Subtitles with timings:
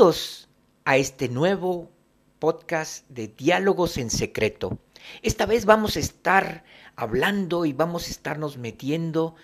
[0.00, 0.48] Bienvenidos
[0.86, 1.90] a este nuevo
[2.38, 4.78] podcast de Diálogos en Secreto.
[5.20, 6.64] Esta vez vamos a estar
[6.96, 9.34] hablando y vamos a estarnos metiendo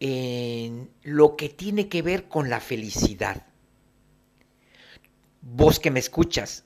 [0.00, 3.48] en lo que tiene que ver con la felicidad.
[5.42, 6.64] Vos que me escuchas,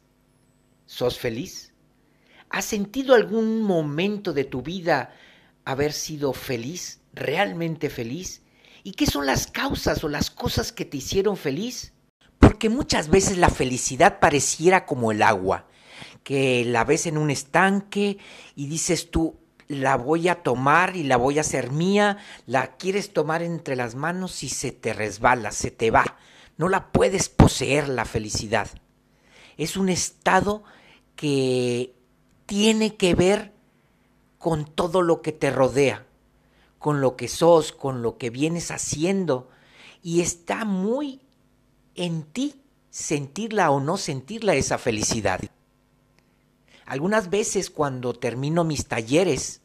[0.86, 1.72] ¿sos feliz?
[2.48, 5.16] ¿Has sentido algún momento de tu vida
[5.64, 8.42] haber sido feliz, realmente feliz?
[8.84, 11.92] ¿Y qué son las causas o las cosas que te hicieron feliz?
[12.42, 15.68] Porque muchas veces la felicidad pareciera como el agua,
[16.24, 18.18] que la ves en un estanque
[18.56, 19.38] y dices tú,
[19.68, 23.94] la voy a tomar y la voy a hacer mía, la quieres tomar entre las
[23.94, 26.16] manos y se te resbala, se te va.
[26.56, 28.68] No la puedes poseer la felicidad.
[29.56, 30.64] Es un estado
[31.14, 31.94] que
[32.46, 33.52] tiene que ver
[34.38, 36.06] con todo lo que te rodea,
[36.80, 39.48] con lo que sos, con lo que vienes haciendo,
[40.02, 41.21] y está muy
[41.94, 45.40] en ti sentirla o no sentirla esa felicidad.
[46.84, 49.62] Algunas veces cuando termino mis talleres,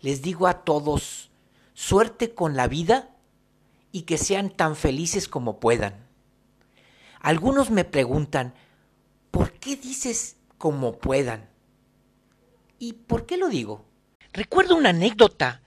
[0.00, 1.30] les digo a todos,
[1.74, 3.10] suerte con la vida
[3.92, 6.06] y que sean tan felices como puedan.
[7.20, 8.54] Algunos me preguntan,
[9.30, 11.48] ¿por qué dices como puedan?
[12.78, 13.84] ¿Y por qué lo digo?
[14.32, 15.62] Recuerdo una anécdota.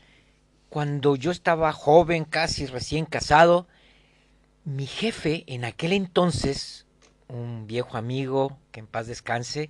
[0.70, 3.68] Cuando yo estaba joven, casi recién casado,
[4.66, 6.86] mi jefe en aquel entonces,
[7.28, 9.70] un viejo amigo, que en paz descanse,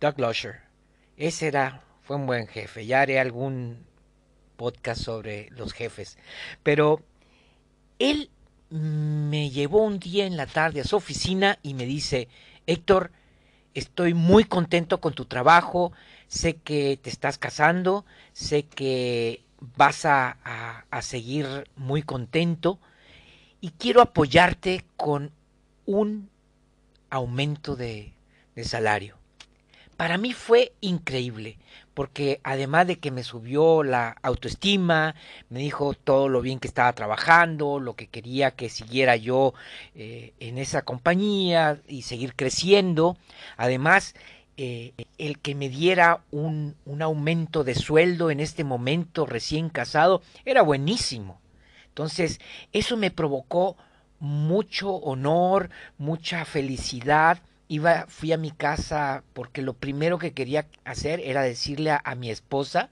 [0.00, 0.60] Doug Lusher,
[1.16, 2.86] ese era, fue un buen jefe.
[2.86, 3.84] Ya haré algún
[4.56, 6.18] podcast sobre los jefes.
[6.62, 7.02] Pero
[7.98, 8.30] él
[8.70, 12.28] me llevó un día en la tarde a su oficina y me dice,
[12.66, 13.10] Héctor,
[13.74, 15.92] estoy muy contento con tu trabajo,
[16.28, 19.42] sé que te estás casando, sé que
[19.76, 22.78] vas a, a, a seguir muy contento
[23.60, 25.32] y quiero apoyarte con
[25.86, 26.30] un
[27.10, 28.12] aumento de,
[28.54, 29.16] de, salario.
[29.96, 31.58] Para mí fue increíble,
[31.94, 35.16] porque además de que me subió la autoestima,
[35.48, 39.54] me dijo todo lo bien que estaba trabajando, lo que quería que siguiera yo
[39.96, 43.16] eh, en esa compañía y seguir creciendo,
[43.56, 44.14] además
[44.56, 50.22] eh, el que me diera un, un aumento de sueldo en este momento recién casado
[50.44, 51.40] era buenísimo
[51.98, 52.38] entonces,
[52.72, 53.76] eso me provocó
[54.20, 57.42] mucho honor, mucha felicidad.
[57.66, 62.14] Iba, fui a mi casa porque lo primero que quería hacer era decirle a, a
[62.14, 62.90] mi esposa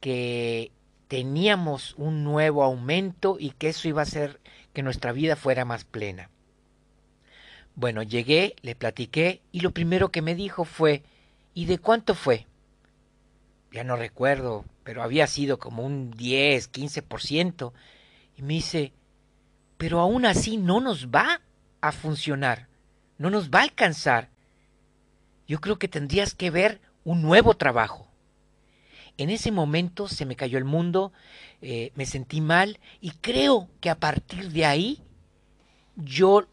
[0.00, 0.72] que
[1.06, 4.40] teníamos un nuevo aumento y que eso iba a hacer
[4.72, 6.30] que nuestra vida fuera más plena.
[7.74, 11.02] Bueno, llegué, le platiqué y lo primero que me dijo fue,
[11.52, 12.46] ¿y de cuánto fue?
[13.70, 17.74] Ya no recuerdo, pero había sido como un 10, 15%.
[18.36, 18.92] Y me dice,
[19.76, 21.40] pero aún así no nos va
[21.80, 22.68] a funcionar,
[23.18, 24.30] no nos va a alcanzar.
[25.46, 28.08] Yo creo que tendrías que ver un nuevo trabajo.
[29.16, 31.12] En ese momento se me cayó el mundo,
[31.62, 35.02] eh, me sentí mal y creo que a partir de ahí
[35.96, 36.48] yo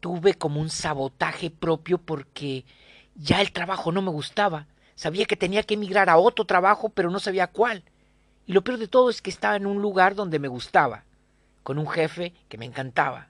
[0.00, 2.64] tuve como un sabotaje propio porque
[3.14, 4.66] ya el trabajo no me gustaba.
[4.94, 7.84] Sabía que tenía que emigrar a otro trabajo, pero no sabía cuál.
[8.46, 11.04] Y lo peor de todo es que estaba en un lugar donde me gustaba,
[11.62, 13.28] con un jefe que me encantaba.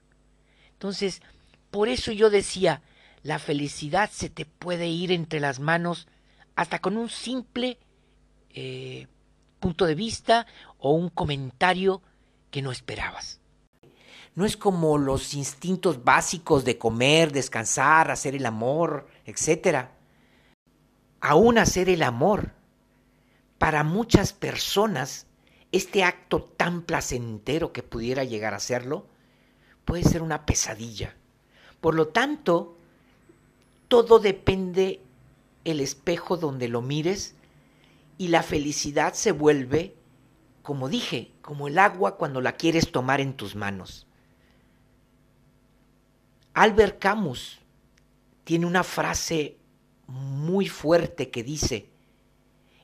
[0.73, 1.23] Entonces,
[1.71, 2.83] por eso yo decía,
[3.23, 6.09] la felicidad se te puede ir entre las manos
[6.57, 7.79] hasta con un simple
[8.51, 9.07] eh,
[9.61, 10.47] punto de vista
[10.79, 12.03] o un comentario
[12.51, 13.41] que no esperabas.
[14.35, 19.89] No es como los instintos básicos de comer, descansar, hacer el amor, etc.
[21.21, 22.53] Aún hacer el amor
[23.63, 25.29] para muchas personas,
[25.71, 29.07] este acto tan placentero que pudiera llegar a serlo,
[29.85, 31.15] puede ser una pesadilla.
[31.81, 32.77] Por lo tanto,
[33.87, 35.01] todo depende
[35.65, 37.37] el espejo donde lo mires
[38.19, 39.95] y la felicidad se vuelve,
[40.65, 44.09] como dije, como el agua cuando la quieres tomar en tus manos.
[46.53, 47.61] Albert Camus
[48.43, 49.57] tiene una frase
[50.09, 51.92] muy fuerte que dice,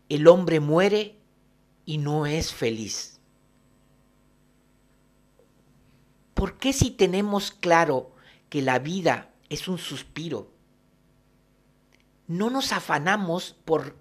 [0.08, 1.19] el hombre muere
[1.84, 3.20] y no es feliz.
[6.34, 8.12] ¿Por qué si tenemos claro
[8.49, 10.52] que la vida es un suspiro,
[12.26, 13.96] no nos afanamos por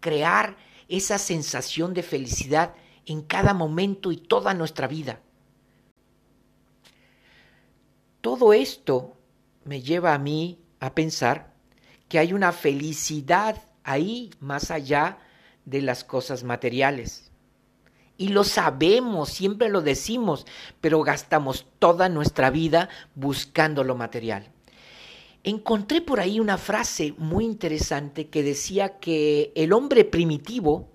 [0.00, 0.56] crear
[0.88, 2.74] esa sensación de felicidad
[3.06, 5.20] en cada momento y toda nuestra vida?
[8.20, 9.16] Todo esto
[9.64, 11.54] me lleva a mí a pensar
[12.08, 15.18] que hay una felicidad ahí más allá
[15.64, 17.30] de las cosas materiales.
[18.16, 20.46] Y lo sabemos, siempre lo decimos,
[20.80, 24.50] pero gastamos toda nuestra vida buscando lo material.
[25.42, 30.88] encontré por ahí una frase muy interesante que decía que el hombre primitivo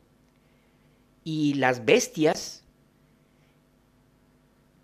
[1.23, 2.63] y las bestias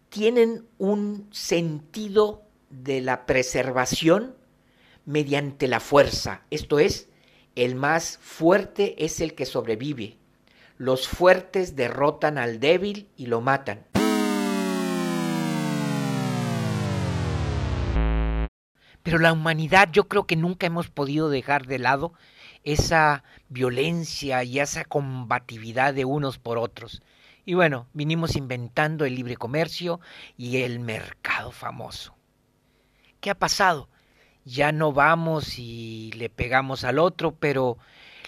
[0.10, 4.36] tienen un sentido de la preservación
[5.06, 7.10] mediante la fuerza, esto es,
[7.56, 10.18] el más fuerte es el que sobrevive.
[10.78, 13.86] Los fuertes derrotan al débil y lo matan.
[19.04, 22.14] Pero la humanidad yo creo que nunca hemos podido dejar de lado
[22.64, 27.04] esa violencia y esa combatividad de unos por otros.
[27.46, 30.00] Y bueno, vinimos inventando el libre comercio
[30.36, 32.16] y el mercado famoso.
[33.22, 33.88] ¿Qué ha pasado?
[34.46, 37.78] Ya no vamos y le pegamos al otro, pero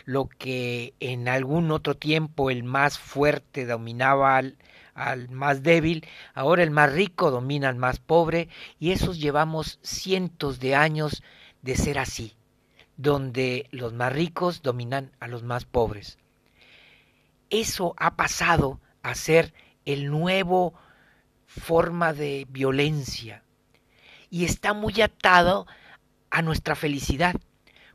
[0.05, 4.57] lo que en algún otro tiempo el más fuerte dominaba al,
[4.95, 8.49] al más débil, ahora el más rico domina al más pobre
[8.79, 11.23] y esos llevamos cientos de años
[11.61, 12.35] de ser así,
[12.95, 16.17] donde los más ricos dominan a los más pobres.
[17.51, 19.53] Eso ha pasado a ser
[19.85, 20.73] el nuevo
[21.45, 23.43] forma de violencia
[24.29, 25.67] y está muy atado
[26.37, 27.35] a nuestra felicidad,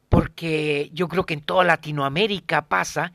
[0.08, 3.12] porque yo creo que en toda Latinoamérica pasa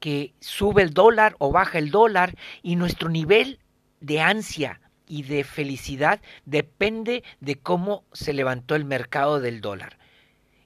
[0.00, 3.60] que sube el dólar o baja el dólar y nuestro nivel
[4.00, 9.96] de ansia y de felicidad depende de cómo se levantó el mercado del dólar.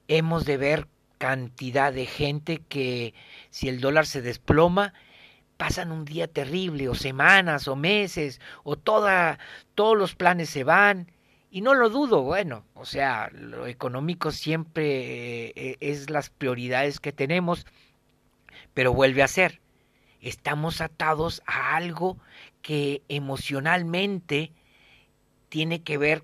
[0.07, 0.87] Hemos de ver
[1.19, 3.13] cantidad de gente que
[3.51, 4.95] si el dólar se desploma,
[5.55, 9.37] pasan un día terrible o semanas o meses o toda,
[9.75, 11.11] todos los planes se van
[11.51, 17.11] y no lo dudo, bueno, o sea, lo económico siempre eh, es las prioridades que
[17.11, 17.65] tenemos,
[18.73, 19.59] pero vuelve a ser,
[20.21, 22.17] estamos atados a algo
[22.61, 24.51] que emocionalmente
[25.49, 26.23] tiene que ver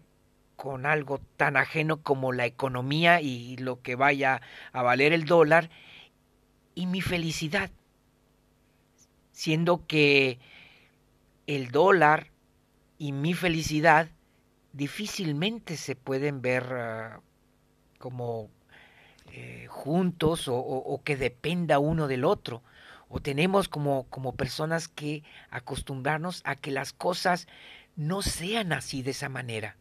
[0.56, 4.42] con algo tan ajeno como la economía y lo que vaya
[4.74, 5.70] a valer el dólar.
[6.76, 7.72] Y mi felicidad,
[9.32, 10.40] siendo que
[11.48, 12.32] el dólar
[12.98, 14.10] y mi felicidad
[14.76, 17.22] difícilmente se pueden ver uh,
[17.98, 18.50] como
[19.32, 22.62] eh, juntos o, que dependa uno del otro.
[23.08, 27.48] O tenemos como, como personas que acostumbrarnos a que las cosas
[27.96, 29.78] no sean así de esa manera.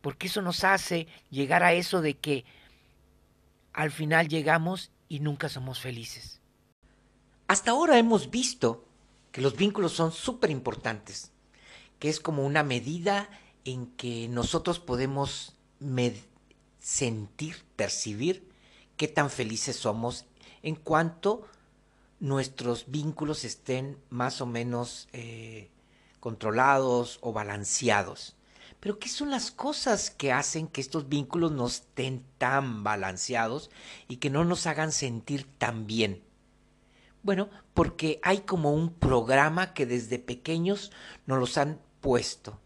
[0.00, 2.44] Porque eso nos hace llegar a eso de que
[3.72, 6.40] al final llegamos y nunca somos felices.
[7.46, 8.84] Hasta ahora hemos visto
[9.30, 11.30] que los vínculos son súper importantes,
[11.98, 13.28] que es como una medida
[13.66, 15.54] en que nosotros podemos
[16.78, 18.48] sentir, percibir
[18.96, 20.24] qué tan felices somos
[20.62, 21.46] en cuanto
[22.20, 25.68] nuestros vínculos estén más o menos eh,
[26.20, 28.36] controlados o balanceados.
[28.78, 33.70] Pero ¿qué son las cosas que hacen que estos vínculos no estén tan balanceados
[34.06, 36.22] y que no nos hagan sentir tan bien?
[37.24, 40.92] Bueno, porque hay como un programa que desde pequeños
[41.26, 42.60] nos los han puesto.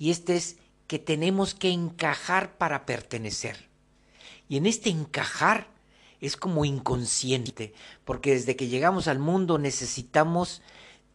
[0.00, 0.56] Y este es
[0.88, 3.68] que tenemos que encajar para pertenecer.
[4.48, 5.68] Y en este encajar
[6.20, 10.62] es como inconsciente, porque desde que llegamos al mundo necesitamos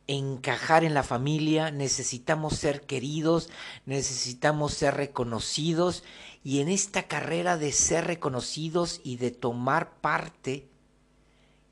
[0.08, 3.50] encajar en la familia, necesitamos ser queridos,
[3.88, 6.04] necesitamos ser reconocidos
[6.44, 10.70] y en esta carrera de ser reconocidos y de tomar parte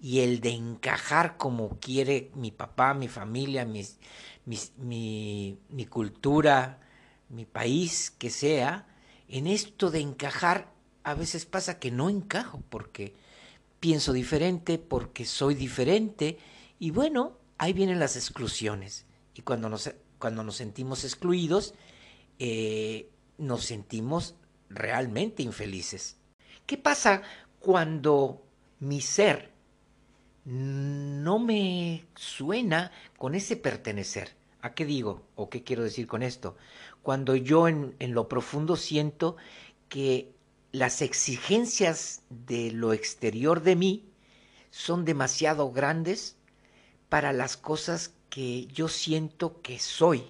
[0.02, 4.00] y el de encajar como quiere mi papá, mi familia, mis,
[4.46, 6.80] mi, mi cultura,
[7.34, 8.88] mi país, que sea,
[9.28, 10.72] en esto de encajar
[11.04, 13.14] a veces pasa que no encajo porque
[13.80, 16.38] pienso diferente, porque soy diferente
[16.80, 19.06] y bueno, ahí vienen las exclusiones.
[19.36, 21.74] Y cuando nos, cuando nos sentimos excluidos,
[22.40, 24.36] eh, nos sentimos
[24.70, 26.18] realmente infelices.
[26.66, 27.22] ¿Qué pasa
[27.60, 28.44] cuando
[28.80, 29.52] mi ser
[30.46, 34.36] no me suena con ese pertenecer?
[34.62, 36.56] ¿A qué digo o qué quiero decir con esto?
[37.04, 39.38] Cuando yo en, en lo profundo siento
[39.90, 40.34] que
[40.72, 44.10] las exigencias de lo exterior de mí
[44.72, 46.36] son demasiado grandes
[47.10, 50.24] para las cosas que yo siento que soy.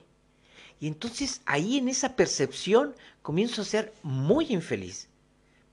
[0.81, 5.07] Y entonces ahí en esa percepción comienzo a ser muy infeliz.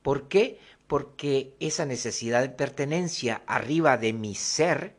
[0.03, 0.61] ¿Por qué?
[0.87, 4.95] Porque esa necesidad de pertenencia arriba de mi ser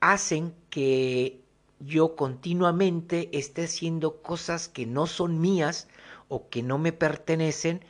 [0.00, 1.41] hacen que
[1.84, 5.88] yo continuamente esté haciendo cosas que no son mías
[6.28, 7.84] o que no me pertenecen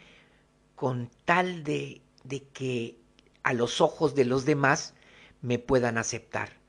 [0.75, 2.97] con tal de, de que
[3.43, 4.95] a los ojos de los demás
[5.43, 6.61] me puedan aceptar.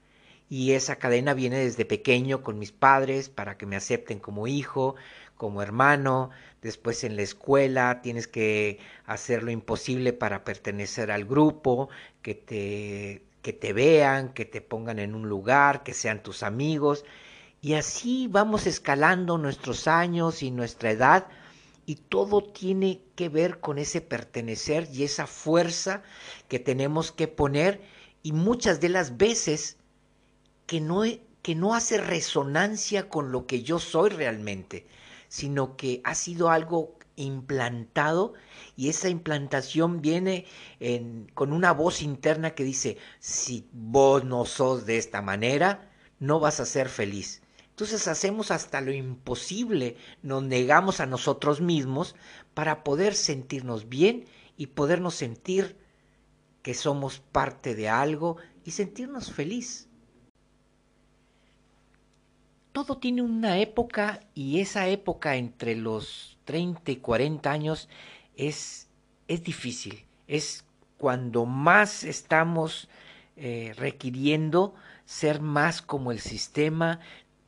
[0.50, 4.96] y esa cadena viene desde pequeño con mis padres para que me acepten como hijo,
[5.36, 6.30] como hermano,
[6.62, 11.90] después en la escuela tienes que hacer lo imposible para pertenecer al grupo,
[12.22, 17.06] que te, que te vean, que te pongan en un lugar, que sean tus amigos.
[17.62, 21.28] Y así vamos escalando nuestros años y nuestra edad
[21.86, 26.02] y todo tiene que ver con ese pertenecer y esa fuerza
[26.48, 27.82] que tenemos que poner
[28.24, 29.78] y muchas de las veces
[30.66, 31.04] que no,
[31.44, 34.88] que no hace resonancia con lo que yo soy realmente
[35.34, 38.34] sino que ha sido algo implantado
[38.76, 40.46] y esa implantación viene
[41.34, 46.60] con una voz interna que dice, si vos no sos de esta manera, no vas
[46.60, 47.42] a ser feliz.
[47.70, 52.16] Entonces hacemos hasta lo imposible, nos negamos a nosotros mismos
[52.54, 54.26] para poder sentirnos bien
[54.58, 55.78] y podernos sentir
[56.62, 59.90] que somos parte de algo y sentirnos feliz
[62.74, 67.90] todo tiene una época y esa época entre los 30 y 40 años
[68.36, 68.90] es,
[69.28, 70.06] es difícil.
[70.28, 70.66] Es
[70.98, 72.88] cuando más estamos
[73.36, 77.00] eh, requiriendo ser más como el sistema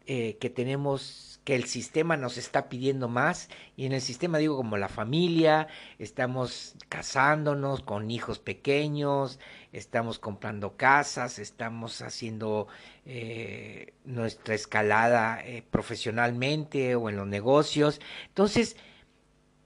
[0.07, 4.57] eh, que tenemos que el sistema nos está pidiendo más y en el sistema digo
[4.57, 5.67] como la familia,
[5.99, 9.39] estamos casándonos con hijos pequeños,
[9.71, 12.67] estamos comprando casas, estamos haciendo
[13.05, 18.01] eh, nuestra escalada eh, profesionalmente o en los negocios.
[18.27, 18.75] Entonces,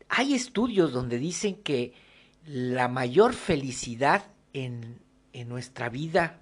[0.09, 1.93] hay estudios donde dicen que
[2.45, 4.99] la mayor felicidad en,
[5.31, 6.41] en nuestra vida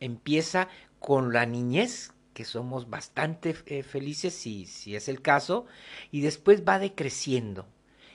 [0.00, 0.66] empieza
[0.98, 5.66] con la niñez, que somos bastante eh, felices si, si es el caso,
[6.10, 7.66] y después va decreciendo.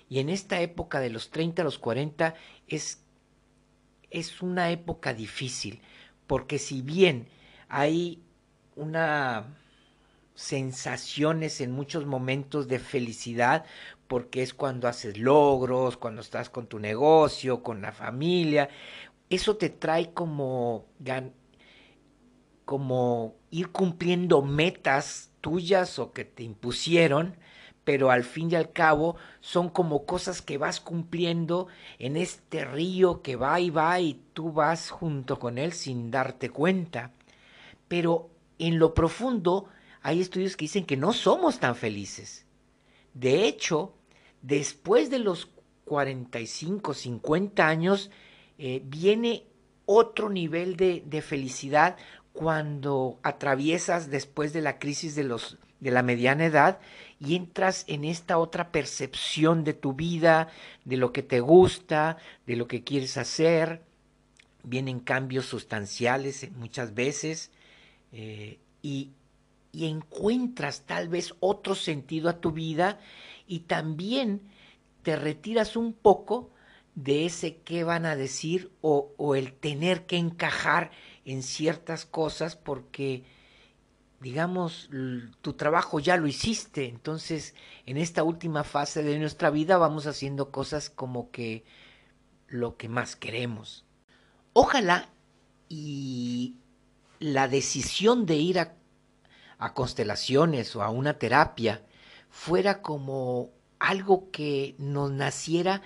[0.10, 2.36] Y en esta época de los 30 a los 40
[2.68, 3.04] es,
[4.10, 5.82] es una época difícil,
[6.28, 7.28] porque si bien
[7.70, 8.22] hay
[8.76, 9.48] una
[10.38, 13.66] sensaciones en muchos momentos de felicidad,
[14.08, 18.70] porque es cuando haces logros, cuando estás con tu negocio, con la familia,
[19.32, 20.86] eso te trae como
[22.68, 27.38] como ir cumpliendo metas tuyas o que te impusieron,
[27.86, 33.22] pero al fin y al cabo son como cosas que vas cumpliendo en este río
[33.22, 37.14] que va y va y tú vas junto con él sin darte cuenta.
[37.88, 39.70] Pero en lo profundo
[40.02, 42.46] hay estudios que dicen que no somos tan felices.
[43.14, 43.94] De hecho,
[44.42, 45.48] después de los
[45.86, 48.12] 45, 50 años,
[48.58, 49.46] eh, viene
[49.88, 51.96] otro nivel de, de felicidad
[52.38, 56.80] cuando atraviesas después de la crisis de los de la mediana edad
[57.20, 60.50] y entras en esta otra percepción de tu vida,
[60.86, 63.82] de lo que te gusta, de lo que quieres hacer.
[64.62, 67.50] Vienen cambios sustanciales muchas veces
[68.12, 69.14] eh, y,
[69.72, 73.00] y encuentras tal vez otro sentido a tu vida
[73.48, 74.42] y también
[75.02, 76.52] te retiras un poco
[76.94, 80.92] de ese qué van a decir o, o el tener que encajar
[81.28, 83.26] en ciertas cosas porque,
[84.22, 84.90] digamos,
[85.42, 86.88] tu trabajo ya lo hiciste.
[86.88, 87.54] Entonces,
[87.86, 91.66] en esta última fase de nuestra vida vamos haciendo cosas como que
[92.48, 93.86] lo que más queremos.
[94.54, 95.10] Ojalá
[95.68, 96.56] y
[97.20, 98.76] la decisión de ir a,
[99.58, 101.86] a constelaciones o a una terapia
[102.30, 105.82] fuera como algo que nos naciera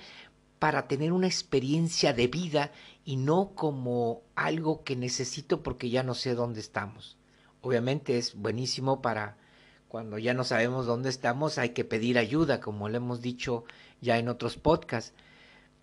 [0.59, 2.71] para tener una experiencia de vida
[3.03, 7.17] y no como algo que necesito porque ya no sé dónde estamos.
[7.61, 9.37] Obviamente es buenísimo para
[9.87, 13.65] cuando ya no sabemos dónde estamos, hay que pedir ayuda, como le hemos dicho
[13.99, 15.13] ya en otros podcasts.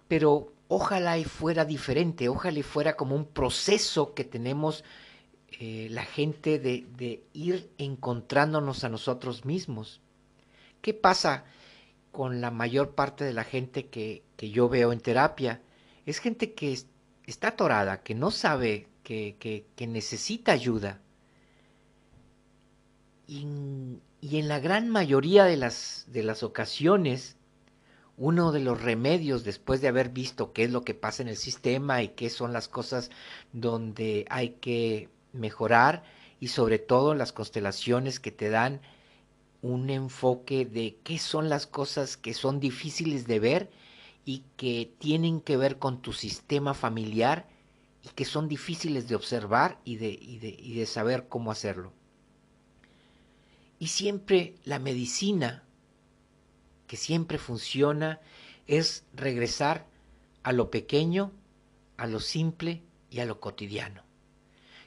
[0.08, 4.82] Pero ojalá y fuera diferente, ojalá y fuera como un proceso que tenemos
[5.60, 10.00] eh, la gente de, de ir encontrándonos a nosotros mismos.
[10.80, 11.44] ¿Qué pasa
[12.10, 15.60] con la mayor parte de la gente que, que yo veo en terapia?
[16.06, 16.78] Es gente que
[17.30, 21.00] está atorada, que no sabe, que, que, necesita ayuda.
[23.26, 23.46] Y,
[24.20, 27.36] y, en la gran mayoría de las, de las ocasiones,
[28.16, 31.36] uno de los remedios después de haber visto qué es lo que pasa en el
[31.36, 33.10] sistema y qué son las cosas
[33.52, 36.02] donde hay que mejorar
[36.40, 38.80] y sobre todo las constelaciones que te dan
[39.60, 43.70] un enfoque de qué son las cosas que son difíciles de ver
[44.28, 47.48] y que tienen que ver con tu sistema familiar
[48.04, 51.94] y que son difíciles de observar y de, y de, y de saber cómo hacerlo.
[53.78, 55.64] Y siempre la medicina,
[56.86, 58.20] que siempre funciona,
[58.66, 59.86] es regresar
[60.42, 61.32] a lo pequeño,
[61.96, 64.02] a lo simple y a lo cotidiano.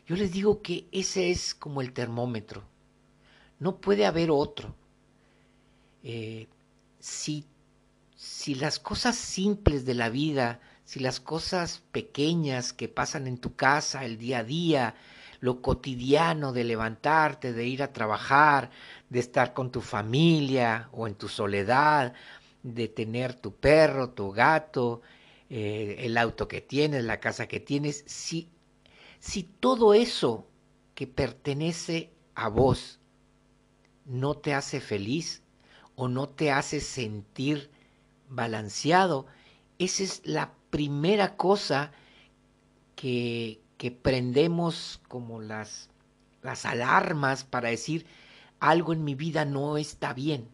[0.06, 2.62] Yo les digo que ese es como el termómetro.
[3.58, 4.76] No puede haber otro.
[6.04, 6.48] Eh,
[7.00, 7.44] si,
[8.22, 13.56] si las cosas simples de la vida, si las cosas pequeñas que pasan en tu
[13.56, 14.94] casa, el día a día,
[15.40, 18.70] lo cotidiano de levantarte, de ir a trabajar,
[19.10, 22.14] de estar con tu familia o en tu soledad,
[22.62, 25.02] de tener tu perro, tu gato,
[25.50, 28.52] eh, el auto que tienes, la casa que tienes, si,
[29.20, 30.48] si todo eso
[30.94, 33.00] que pertenece a vos
[34.06, 35.42] no te hace feliz
[35.96, 37.72] o no te hace sentir
[38.32, 39.28] balanceado,
[39.78, 41.92] esa es la primera cosa
[42.96, 45.90] que, que prendemos como las,
[46.42, 48.06] las alarmas para decir
[48.60, 50.48] algo en mi vida no está bien.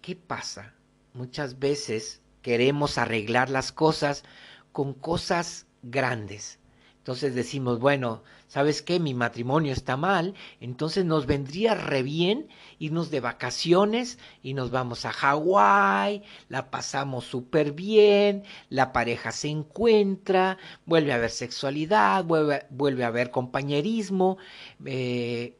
[0.00, 0.74] ¿Qué pasa?
[1.14, 4.24] Muchas veces queremos arreglar las cosas
[4.72, 6.58] con cosas grandes.
[6.98, 8.22] Entonces decimos, bueno,
[8.54, 9.00] ¿sabes qué?
[9.00, 12.46] Mi matrimonio está mal, entonces nos vendría re bien
[12.78, 19.48] irnos de vacaciones y nos vamos a Hawái, la pasamos súper bien, la pareja se
[19.48, 20.56] encuentra,
[20.86, 24.38] vuelve a haber sexualidad, vuelve, a haber compañerismo,
[24.84, 25.58] eh,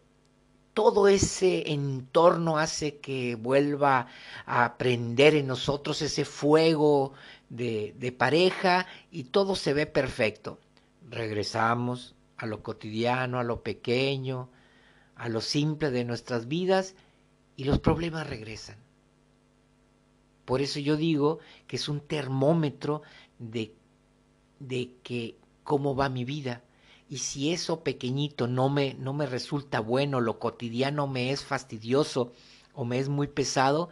[0.73, 4.07] todo ese entorno hace que vuelva
[4.47, 7.13] a prender en nosotros ese fuego
[7.49, 10.61] de, pareja y todo se ve perfecto.
[11.11, 14.49] Regresamos a lo cotidiano, a lo pequeño,
[15.17, 16.95] a lo simple de nuestras vidas
[17.57, 18.77] y los problemas regresan.
[20.45, 23.03] Por eso yo digo que es un termómetro
[23.39, 23.75] de,
[24.61, 26.63] de que cómo va mi vida
[27.09, 32.33] y si eso pequeñito no me, no me resulta bueno, lo cotidiano me es fastidioso
[32.73, 33.91] o me es muy pesado,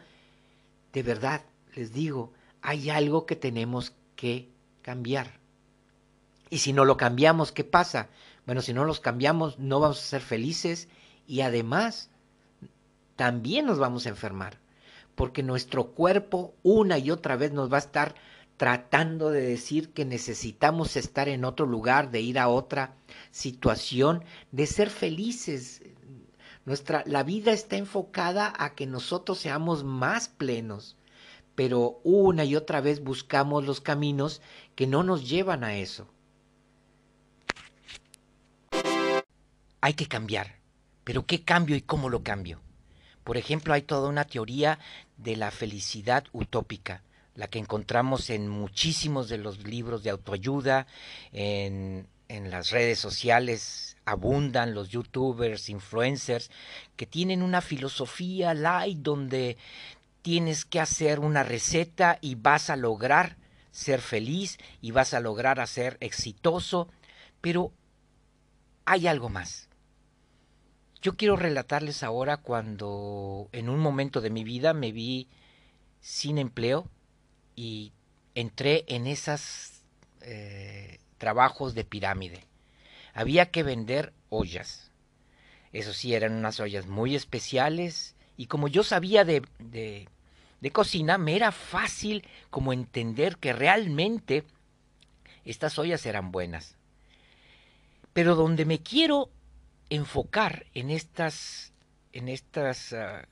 [0.92, 1.42] de verdad
[1.74, 4.48] les digo, hay algo que tenemos que
[4.82, 5.40] cambiar.
[6.50, 8.08] Y si no lo cambiamos, ¿qué pasa?
[8.46, 10.88] Bueno, si no los cambiamos, no vamos a ser felices
[11.26, 12.10] y además
[13.16, 14.58] también nos vamos a enfermar,
[15.14, 18.14] porque nuestro cuerpo una y otra vez nos va a estar
[18.56, 22.94] tratando de decir que necesitamos estar en otro lugar, de ir a otra
[23.30, 25.82] situación, de ser felices.
[26.64, 30.96] Nuestra la vida está enfocada a que nosotros seamos más plenos,
[31.54, 34.40] pero una y otra vez buscamos los caminos
[34.74, 36.08] que no nos llevan a eso.
[39.82, 40.56] Hay que cambiar,
[41.04, 42.62] pero ¿qué cambio y cómo lo cambio?
[43.22, 44.78] Por ejemplo, hay toda una teoría
[45.18, 47.02] de la felicidad utópica
[47.34, 50.86] la que encontramos en muchísimos de los libros de autoayuda,
[51.32, 56.50] en, las redes sociales abundan los youtubers, influencers,
[56.96, 59.58] que tienen una filosofía light donde
[60.22, 63.36] tienes que hacer una receta y vas a lograr
[63.70, 66.88] ser feliz y vas a lograr hacer exitoso,
[67.42, 67.70] pero
[68.86, 69.68] hay algo más.
[71.02, 75.28] Yo quiero relatarles ahora cuando en un momento de mi vida me vi
[76.00, 76.88] sin empleo,
[77.56, 77.92] y
[78.34, 79.82] entré en esos
[80.22, 82.44] eh, trabajos de pirámide.
[83.14, 84.90] Había que vender ollas.
[85.72, 90.08] Eso sí, eran unas ollas muy especiales y como yo sabía de, de,
[90.60, 94.44] de cocina, me era fácil como entender que realmente
[95.44, 96.76] estas ollas eran buenas.
[98.12, 99.30] Pero donde me quiero
[99.94, 101.72] enfocar en estas,
[102.12, 103.26] en estas uh,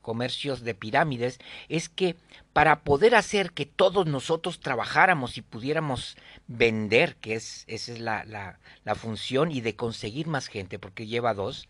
[0.00, 2.16] comercios de pirámides es que
[2.54, 8.24] para poder hacer que todos nosotros trabajáramos y pudiéramos vender, que es, esa es la,
[8.24, 11.68] la, la función, y de conseguir más gente, porque lleva dos,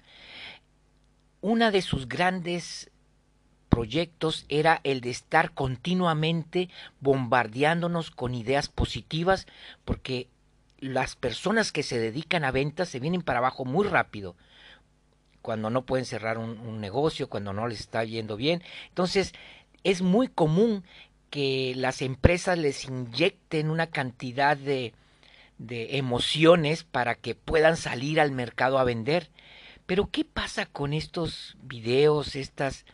[1.40, 2.90] una de sus grandes
[3.68, 6.68] proyectos era el de estar continuamente
[7.00, 9.46] bombardeándonos con ideas positivas,
[9.84, 10.28] porque
[10.80, 14.36] las personas que se dedican a ventas se vienen para abajo muy rápido
[15.42, 18.62] cuando no pueden cerrar un, negocio, cuando no les está yendo bien.
[18.88, 19.32] Entonces,
[19.84, 20.84] es muy común
[21.30, 24.92] que las empresas les inyecten una cantidad de,
[25.58, 29.30] de emociones para que puedan salir al mercado a vender.
[29.86, 32.84] Pero ¿qué pasa con estos videos, estas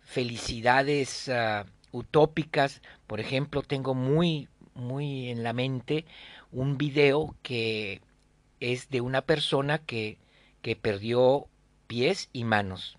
[0.00, 1.64] felicidades uh,
[1.96, 2.82] utópicas?
[3.06, 6.04] Por ejemplo, tengo muy, muy en la mente
[6.52, 8.00] un video que
[8.60, 10.18] es de una persona que,
[10.60, 11.48] que perdió
[11.86, 12.98] pies y manos.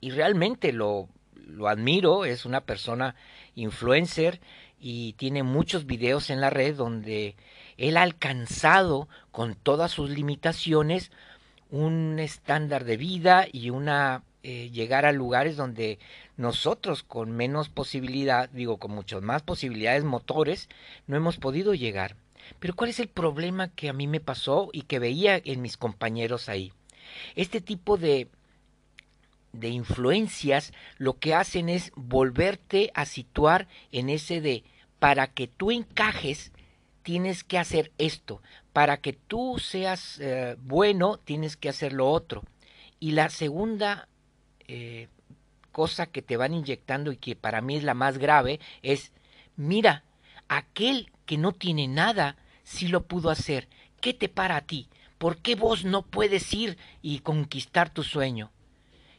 [0.00, 3.14] Y realmente lo, lo admiro, es una persona
[3.54, 4.40] influencer
[4.78, 7.36] y tiene muchos videos en la red donde
[7.76, 11.10] él ha alcanzado con todas sus limitaciones
[11.70, 16.00] un estándar de vida y una eh, llegar a lugares donde
[16.36, 20.68] nosotros con menos posibilidad, digo con muchas más posibilidades motores,
[21.06, 22.16] no hemos podido llegar.
[22.58, 25.76] Pero ¿cuál es el problema que a mí me pasó y que veía en mis
[25.76, 26.72] compañeros ahí?
[27.34, 28.28] Este tipo de,
[29.52, 34.64] de influencias lo que hacen es volverte a situar en ese de
[34.98, 36.52] para que tú encajes
[37.02, 38.40] tienes que hacer esto,
[38.72, 42.44] para que tú seas eh, bueno tienes que hacer lo otro.
[43.00, 44.08] Y la segunda
[44.68, 45.08] eh,
[45.72, 49.12] cosa que te van inyectando y que para mí es la más grave es,
[49.56, 50.04] mira,
[50.48, 53.66] aquel que no tiene nada, sí lo pudo hacer.
[54.02, 54.90] ¿Qué te para a ti?
[55.16, 58.50] ¿Por qué vos no puedes ir y conquistar tu sueño?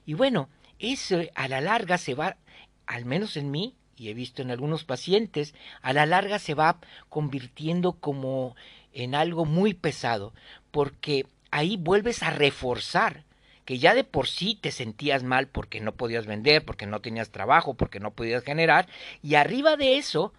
[0.06, 0.47] Y bueno,
[0.78, 2.38] eso a la larga se va,
[2.86, 6.78] al menos en mí, y he visto en algunos pacientes, a la larga se va
[7.10, 8.56] convirtiendo como
[8.93, 10.36] en algo muy pesado,
[10.69, 13.23] porque ahí vuelves a reforzar
[13.65, 17.32] que ya de por sí te sentías mal porque no podías vender, porque no tenías
[17.32, 18.88] trabajo, porque no podías generar,
[19.23, 20.32] y arriba de eso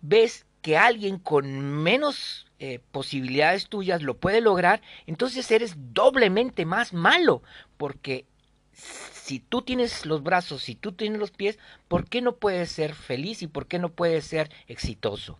[0.00, 6.92] ves que alguien con menos eh, posibilidades tuyas lo puede lograr, entonces eres doblemente más
[6.92, 7.42] malo,
[7.76, 8.26] porque
[8.72, 12.94] si tú tienes los brazos, si tú tienes los pies, ¿por qué no puedes ser
[12.94, 15.38] feliz y por qué no puedes ser exitoso?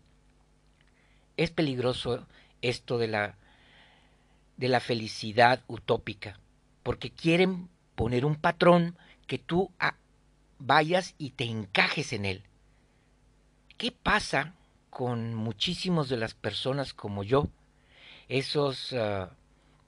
[1.36, 2.26] Es peligroso
[2.60, 3.38] esto de la
[4.56, 6.38] de la felicidad utópica,
[6.82, 9.96] porque quieren poner un patrón que tú ah,
[10.58, 12.42] vayas y te encajes en él.
[13.78, 14.54] ¿Qué pasa
[14.92, 17.48] con muchísimas de las personas como yo?
[18.28, 19.30] Esos ah,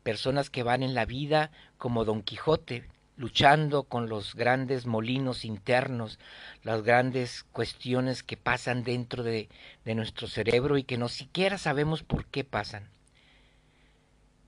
[0.02, 2.88] personas que van en la vida como Don Quijote,
[3.18, 6.18] luchando con los grandes molinos internos,
[6.62, 9.50] las grandes cuestiones que pasan dentro de,
[9.84, 12.88] de, nuestro cerebro y que no siquiera sabemos por qué pasan.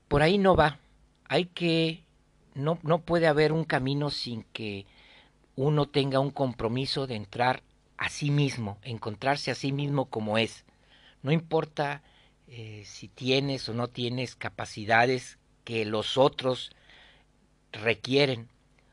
[0.07, 0.79] Por ahí no va.
[1.29, 2.03] Hay que,
[2.55, 4.87] no, no puede haber un camino sin que
[5.55, 7.61] uno tenga un compromiso de entrar
[7.97, 10.65] a sí mismo, encontrarse a sí mismo como es.
[11.23, 12.03] No importa
[12.47, 16.71] eh, si tienes o no tienes capacidades que los otros
[17.71, 18.47] requieren,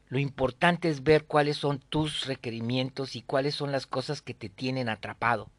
[0.09, 4.49] lo importante es ver cuáles son tus requerimientos y cuáles son las cosas que te
[4.49, 5.51] tienen atrapado.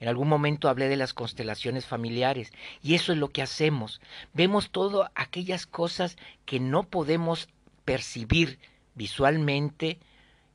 [0.00, 2.52] En algún momento hablé de las constelaciones familiares
[2.82, 4.00] y eso es lo que hacemos.
[4.32, 7.48] Vemos todas aquellas cosas que no podemos
[7.84, 8.58] percibir
[8.94, 9.98] visualmente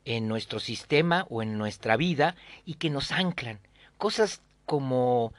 [0.08, 3.60] en nuestro sistema o en nuestra vida y que nos anclan.
[3.98, 5.34] Cosas como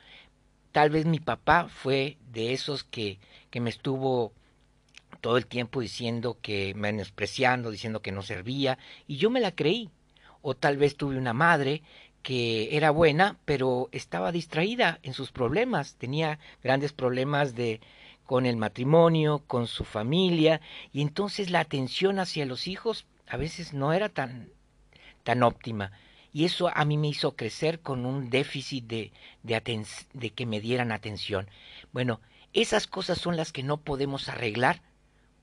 [0.73, 3.19] tal vez mi papá fue de esos que,
[3.51, 4.33] que me estuvo
[5.23, 9.91] todo el tiempo diciendo que menospreciando, diciendo que no servía, y yo me la creí.
[10.43, 11.83] O tal vez tuve una madre
[12.23, 17.81] que era buena, pero estaba distraída en sus problemas, tenía grandes problemas de
[18.27, 20.61] con el matrimonio, con su familia,
[20.93, 24.51] y entonces la atención hacia los hijos a veces no era tan
[25.25, 25.93] tan óptima.
[26.33, 30.93] Y eso a mí me hizo crecer con un déficit de, de, que me dieran
[30.93, 31.49] atención.
[31.93, 32.21] Bueno,
[32.53, 34.83] esas cosas son las que no podemos arreglar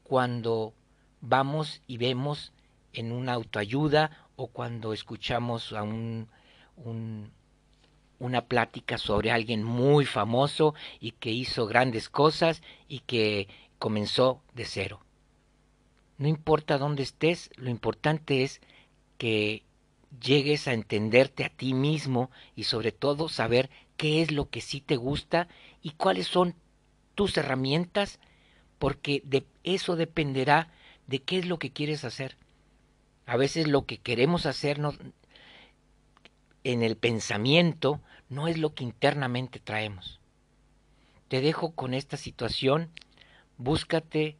[0.04, 0.74] cuando
[1.22, 2.54] vamos y vemos
[2.94, 6.30] en una autoayuda o cuando escuchamos a un,
[8.20, 13.48] una plática sobre alguien muy famoso y que hizo grandes cosas y que
[13.80, 15.02] comenzó de cero.
[16.18, 18.62] No importa dónde estés, lo importante es
[19.17, 19.63] que
[20.21, 24.82] llegues a entenderte a ti mismo y sobre todo saber qué es lo que sí
[24.82, 25.47] te gusta
[25.82, 26.56] y cuáles son
[27.15, 28.19] tus herramientas
[28.80, 30.71] porque de eso dependerá
[31.08, 32.38] de qué es lo que quieres hacer.
[33.25, 34.80] A veces lo que queremos hacer
[36.63, 40.19] en el pensamiento no es lo que internamente traemos.
[41.28, 42.91] Te dejo con esta situación,
[43.58, 44.38] búscate,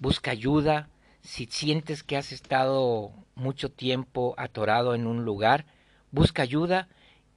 [0.00, 0.88] busca ayuda,
[1.22, 5.66] si sientes que has estado mucho tiempo atorado en un lugar,
[6.12, 6.88] busca ayuda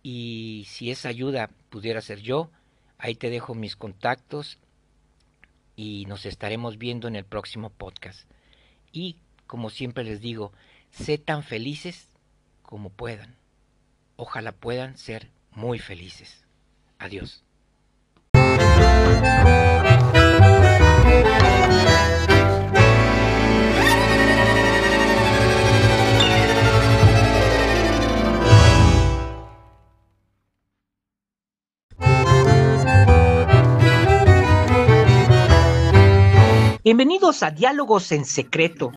[0.03, 2.51] y si esa ayuda pudiera ser yo,
[2.97, 4.59] ahí te dejo mis contactos
[5.75, 8.29] y nos estaremos viendo en el próximo podcast.
[8.91, 10.51] Y como siempre les digo,
[10.91, 12.09] sé tan felices
[12.61, 13.35] como puedan.
[14.17, 16.43] Ojalá puedan ser muy felices.
[16.99, 17.43] Adiós.
[36.85, 38.91] Bienvenidos a Diálogos en Secreto.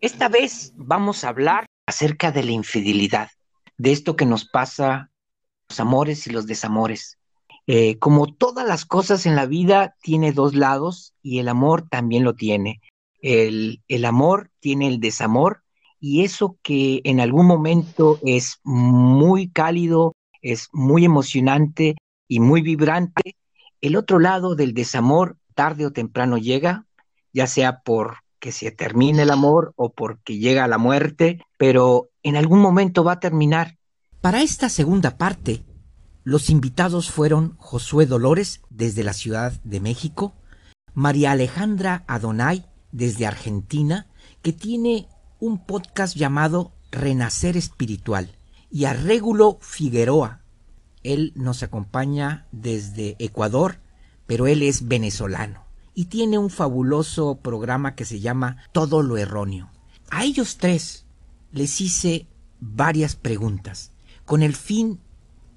[0.00, 3.30] Esta vez vamos a hablar acerca de la infidelidad,
[3.76, 5.10] de esto que nos pasa,
[5.68, 7.18] los amores y los desamores.
[7.66, 12.22] Eh, como todas las cosas en la vida, tiene dos lados y el amor también
[12.22, 12.80] lo tiene.
[13.22, 15.64] El, el amor tiene el desamor
[15.98, 21.96] y eso que en algún momento es muy cálido, es muy emocionante
[22.28, 23.34] y muy vibrante,
[23.80, 26.86] el otro lado del desamor tarde o temprano llega,
[27.32, 32.36] ya sea por que se termine el amor o porque llega la muerte, pero en
[32.36, 33.78] algún momento va a terminar.
[34.20, 35.62] Para esta segunda parte,
[36.24, 40.34] los invitados fueron Josué Dolores desde la Ciudad de México,
[40.92, 44.08] María Alejandra Adonai desde Argentina,
[44.42, 45.06] que tiene
[45.38, 48.36] un podcast llamado Renacer Espiritual,
[48.70, 50.40] y a Régulo Figueroa.
[51.04, 53.78] Él nos acompaña desde Ecuador,
[54.26, 55.61] pero él es venezolano
[55.94, 59.70] y tiene un fabuloso programa que se llama Todo lo Erróneo.
[60.10, 61.06] A ellos tres
[61.52, 62.26] les hice
[62.60, 63.92] varias preguntas
[64.24, 65.00] con el fin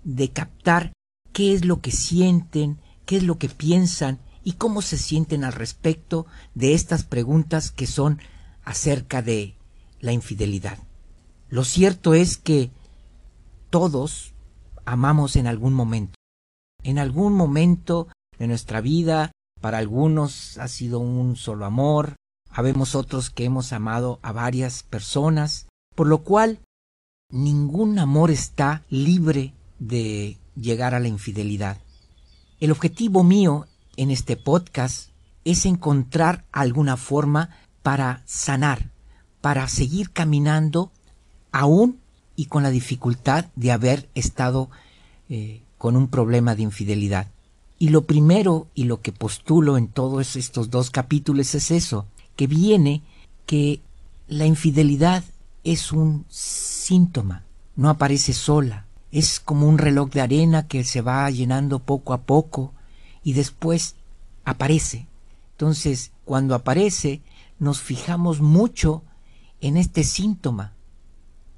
[0.04, 0.94] de captar
[1.32, 5.54] qué es lo que sienten, qué es lo que piensan y cómo se sienten al
[5.54, 8.20] respecto de estas preguntas que son
[8.64, 9.56] acerca de
[10.00, 10.78] la infidelidad.
[11.50, 12.72] Lo cierto es que
[13.70, 14.34] todos
[14.86, 16.16] amamos en algún momento.
[16.84, 22.16] En algún momento de nuestra vida, para algunos ha sido un solo amor,
[22.50, 26.60] habemos otros que hemos amado a varias personas, por lo cual
[27.30, 31.78] ningún amor está libre de llegar a la infidelidad.
[32.60, 35.10] El objetivo mío en este podcast
[35.44, 37.50] es encontrar alguna forma
[37.84, 38.92] para sanar,
[39.42, 40.92] para seguir caminando
[41.52, 42.00] aún
[42.36, 44.70] y con la dificultad de haber estado
[45.30, 47.28] eh, con un problema de infidelidad.
[47.78, 52.48] Y lo primero y lo que postulo en todos estos dos capítulos es eso, que
[52.48, 53.04] viene
[53.46, 53.82] que
[54.28, 55.24] la infidelidad
[55.64, 57.44] es un síntoma,
[57.76, 62.22] no aparece sola, es como un reloj de arena que se va llenando poco a
[62.22, 62.74] poco
[63.24, 63.96] y después
[64.46, 65.08] aparece.
[65.52, 67.22] Entonces, cuando aparece,
[67.60, 69.04] nos fijamos mucho
[69.62, 70.74] en este síntoma.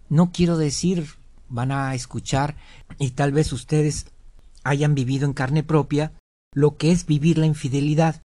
[0.10, 1.08] No quiero decir,
[1.50, 2.56] van a escuchar,
[3.00, 4.08] y tal vez ustedes
[4.68, 6.14] hayan vivido en carne propia,
[6.54, 8.22] lo que es vivir la infidelidad.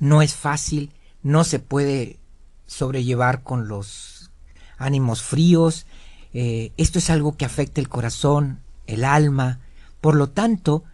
[0.00, 2.18] No es fácil, no se puede
[2.66, 4.30] sobrellevar con los
[4.78, 5.86] ánimos fríos,
[6.34, 9.60] eh, esto es algo que afecta el corazón, el alma.
[10.00, 10.84] Por lo tanto,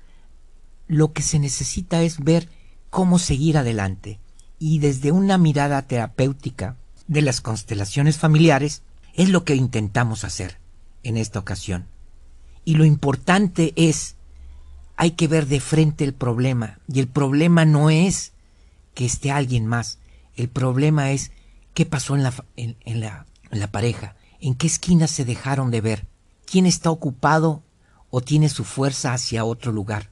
[0.87, 2.49] lo que se necesita es ver
[2.91, 4.19] cómo seguir adelante.
[4.59, 6.77] Y desde una mirada terapéutica
[7.07, 8.83] de las constelaciones familiares,
[9.15, 10.59] es lo que intentamos hacer
[11.03, 11.87] en esta ocasión.
[12.65, 14.17] Y lo importante es,
[14.99, 16.79] hay que ver de frente el problema.
[16.87, 18.33] Y el problema no es
[18.93, 19.99] que esté alguien más.
[20.37, 21.33] El problema es
[21.73, 23.01] qué pasó en la, en en
[23.61, 26.07] la pareja en qué esquinas se dejaron de ver,
[26.47, 27.63] quién está ocupado
[28.11, 30.11] o tiene su fuerza hacia otro lugar.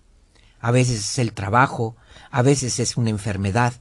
[0.60, 1.96] A veces es el trabajo,
[2.30, 3.74] a veces es una enfermedad,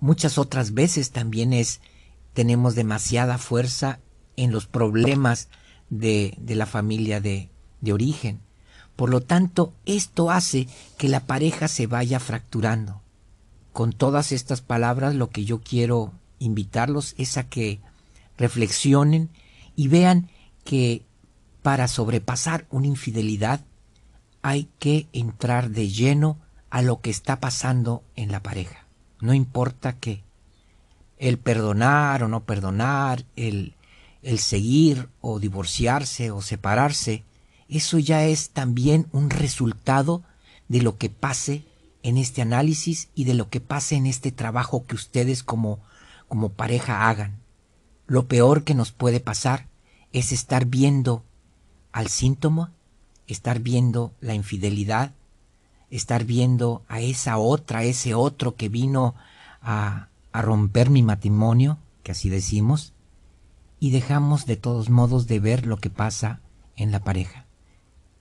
[0.00, 1.80] muchas otras veces también es
[2.32, 4.00] tenemos demasiada fuerza
[4.36, 5.48] en los problemas
[5.90, 8.40] de, de la familia de, de origen.
[8.98, 13.00] Por lo tanto, esto hace que la pareja se vaya fracturando.
[13.72, 17.78] Con todas estas palabras, lo que yo quiero invitarlos es a que
[18.36, 19.30] reflexionen
[19.76, 20.28] y vean
[20.64, 21.04] que
[21.62, 23.60] para sobrepasar una infidelidad
[24.42, 26.36] hay que entrar de lleno
[26.68, 28.88] a lo que está pasando en la pareja.
[29.20, 30.24] No importa qué.
[31.18, 33.74] El perdonar o no perdonar, el,
[34.24, 37.22] el seguir o divorciarse o separarse,
[37.68, 40.22] eso ya es también un resultado
[40.68, 41.64] de lo que pase
[42.02, 45.80] en este análisis y de lo que pase en este trabajo que ustedes como,
[46.28, 47.38] como pareja hagan.
[48.06, 49.66] Lo peor que nos puede pasar
[50.12, 51.24] es estar viendo
[51.92, 52.72] al síntoma,
[53.26, 55.12] estar viendo la infidelidad,
[55.90, 59.14] estar viendo a esa otra, a ese otro que vino
[59.60, 62.94] a, a romper mi matrimonio, que así decimos,
[63.80, 66.40] y dejamos de todos modos de ver lo que pasa
[66.76, 67.47] en la pareja.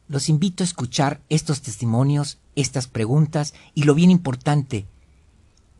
[0.07, 4.87] Los invito a escuchar estos testimonios, estas preguntas y lo bien importante,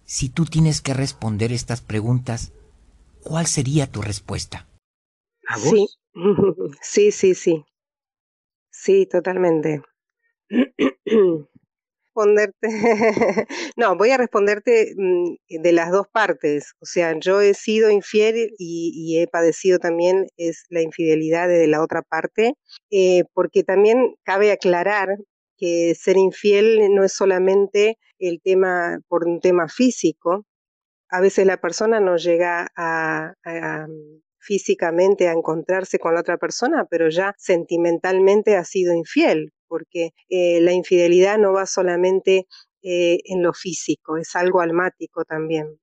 [0.06, 2.52] si tú tienes que responder estas preguntas,
[3.24, 4.68] ¿cuál sería tu respuesta?
[5.58, 5.88] Sí,
[6.82, 7.66] sí, sí, sí.
[8.70, 9.82] Sí, totalmente.
[13.78, 16.74] no, voy a responderte mm, de las dos partes.
[16.80, 21.82] O sea, yo he sido infiel y, he padecido también es la infidelidad de la
[21.82, 22.54] otra parte,
[22.92, 25.10] eh, porque también cabe aclarar
[25.58, 30.46] que ser infiel no es solamente el tema por un tema físico.
[31.10, 33.34] A veces la persona no llega a
[34.48, 40.60] físicamente a encontrarse con la otra persona, pero ya sentimentalmente ha sido infiel, porque eh,
[40.62, 42.48] la infidelidad no va solamente
[42.82, 45.80] eh, en lo físico, es algo almático también.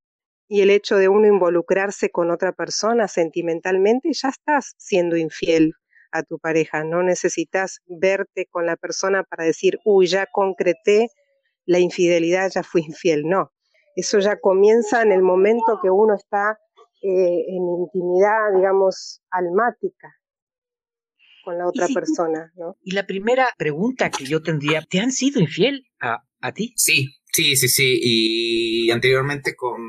[0.49, 5.73] Y el hecho de uno involucrarse con otra persona sentimentalmente, ya estás siendo infiel
[6.13, 6.85] a tu pareja.
[6.85, 11.09] No necesitas verte con la persona para decir, uy, ya concreté
[11.67, 13.53] la infidelidad ya fui infiel, no.
[13.97, 16.59] Eso ya comienza en el momento que uno está
[17.03, 20.15] eh, en intimidad, digamos, almática
[21.45, 22.77] con la otra persona, ¿no?
[22.83, 26.73] Y la primera pregunta que yo tendría, ¿te han sido infiel a, a ti?
[26.77, 27.99] Sí, sí, sí, sí.
[28.03, 29.81] Y anteriormente con,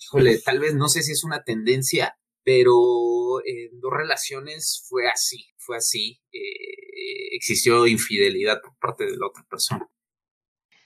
[0.00, 5.46] híjole, tal vez no sé si es una tendencia, pero en dos relaciones fue así,
[5.56, 6.20] fue así.
[6.32, 9.88] Eh, existió infidelidad por parte de la otra persona.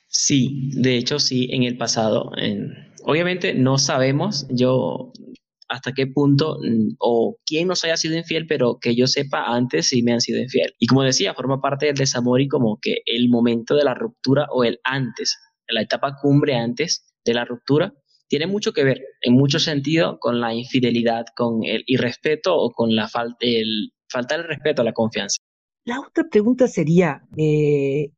[0.09, 2.33] Sí, de hecho sí, en el pasado.
[3.05, 5.13] obviamente no sabemos yo
[5.71, 9.87] hasta qué punto mm, o quién nos haya sido infiel, pero que yo sepa antes
[9.87, 10.75] si me han sido infiel.
[10.79, 14.47] Y como decía, forma parte del desamor y como que el momento de la ruptura
[14.51, 17.95] o el antes, la etapa cumbre antes de la ruptura,
[18.29, 22.95] tiene mucho que ver, en mucho sentido, con la infidelidad, con el irrespeto o con
[22.95, 25.37] la falta, el, falta del respeto a la confianza.
[25.85, 28.13] La otra pregunta sería, eh,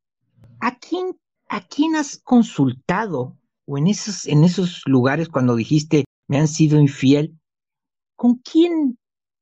[0.61, 6.39] ¿a, quién, ¿a quién has consultado o en esos, en esos lugares cuando dijiste me
[6.39, 7.39] han sido infiel?
[8.23, 8.97] ¿Con quién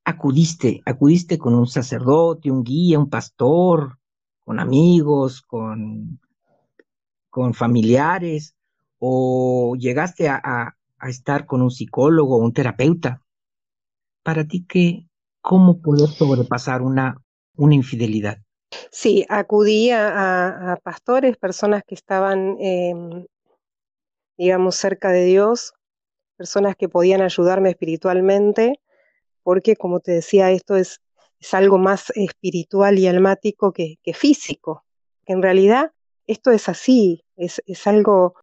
[0.07, 0.81] acudiste?
[0.87, 3.99] ¿Acudiste con un sacerdote, un guía, un pastor,
[4.43, 6.19] con amigos, con,
[7.29, 8.57] con familiares?
[9.03, 13.23] o llegaste a, estar con un psicólogo o un terapeuta.
[14.23, 15.07] Para ti, ¿qué,
[15.43, 17.17] ¿cómo poder sobrepasar una,
[17.57, 18.39] una infidelidad?
[18.91, 23.27] Sí, acudí a, pastores, personas que estaban, em,
[24.39, 25.75] digamos, cerca de Dios,
[26.41, 28.81] personas que podían ayudarme espiritualmente,
[29.43, 31.03] porque como te decía, esto es,
[31.39, 34.83] es algo más espiritual y almático que, físico.
[35.27, 35.93] en realidad
[36.27, 38.37] esto es así, es, es algo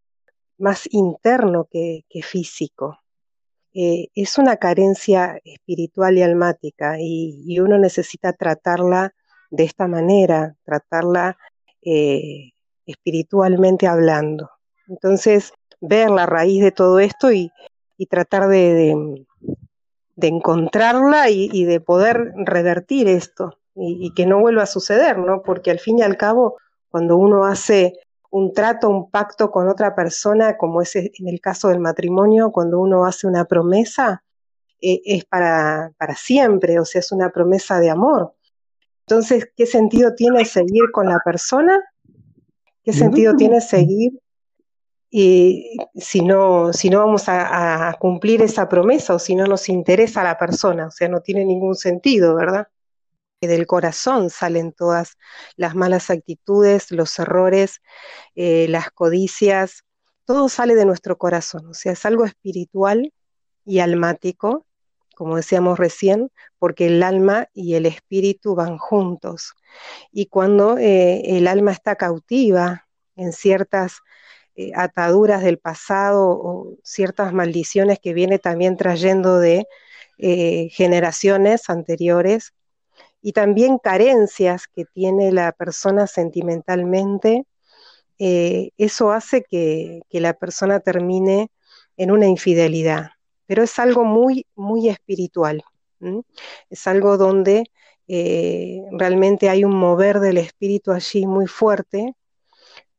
[0.59, 2.99] más interno que, físico.
[3.73, 9.15] Eh, es una carencia espiritual y almática y, uno necesita tratarla
[9.49, 11.35] de esta manera, tratarla
[11.81, 12.51] eh,
[12.85, 14.51] espiritualmente hablando.
[14.87, 17.51] Entonces, ver la raíz de todo esto y,
[18.05, 19.25] tratar de,
[20.21, 25.41] encontrarla y, de poder revertir esto y, y, que no vuelva a suceder, ¿no?
[25.41, 26.57] Porque al fin y al cabo,
[26.89, 27.93] cuando uno hace
[28.29, 32.79] un trato, un pacto con otra persona, como es en el caso del matrimonio, cuando
[32.79, 34.23] uno hace una promesa,
[34.81, 38.33] eh, es para, para siempre, o sea, es una promesa de amor.
[39.07, 41.81] Entonces, ¿qué sentido tiene seguir con la persona?
[42.83, 44.19] ¿Qué sentido tiene seguir
[45.09, 50.23] y si no, si no vamos a, cumplir esa promesa o si no nos interesa
[50.23, 50.87] la persona?
[50.87, 52.67] O sea, no tiene ningún sentido, ¿verdad?
[53.39, 55.17] que del corazón salen todas
[55.57, 57.81] las malas actitudes, los errores,
[58.35, 59.83] eh, las codicias,
[60.25, 63.13] todo sale de nuestro corazón, o sea, es algo espiritual
[63.63, 64.65] y almático,
[65.15, 69.53] como decíamos recién, porque el alma y el espíritu van juntos.
[70.11, 74.01] Y cuando eh, el alma está cautiva en ciertas
[74.57, 79.67] eh, ataduras del pasado o ciertas maldiciones que viene también trayendo de
[80.71, 82.53] generaciones anteriores,
[83.21, 87.45] y también carencias que tiene la persona sentimentalmente,
[88.19, 91.49] eh, eso hace que, la persona termine
[91.97, 93.09] en una infidelidad.
[93.45, 95.63] Pero es algo muy, muy espiritual.
[96.69, 97.65] Es algo donde
[98.07, 102.13] eh, realmente hay un mover del espíritu allí muy fuerte,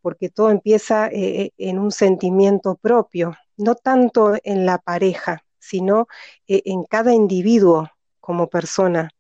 [0.09, 6.09] porque todo empieza eh, en un sentimiento propio, no tanto en la pareja, sino
[6.47, 9.11] en cada individuo como persona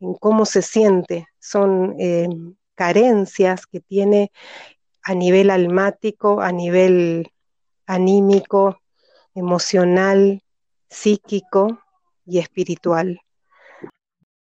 [0.00, 2.28] en cómo se siente, son eh,
[2.74, 4.32] carencias que tiene
[5.04, 7.32] a nivel almático, a nivel
[7.86, 8.80] anímico,
[9.34, 10.42] emocional,
[10.88, 11.78] psíquico
[12.24, 13.20] y espiritual.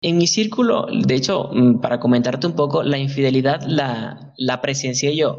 [0.02, 5.16] En mi círculo, de hecho, mm, para comentarte un poco, la infidelidad la, la presencié
[5.16, 5.38] yo.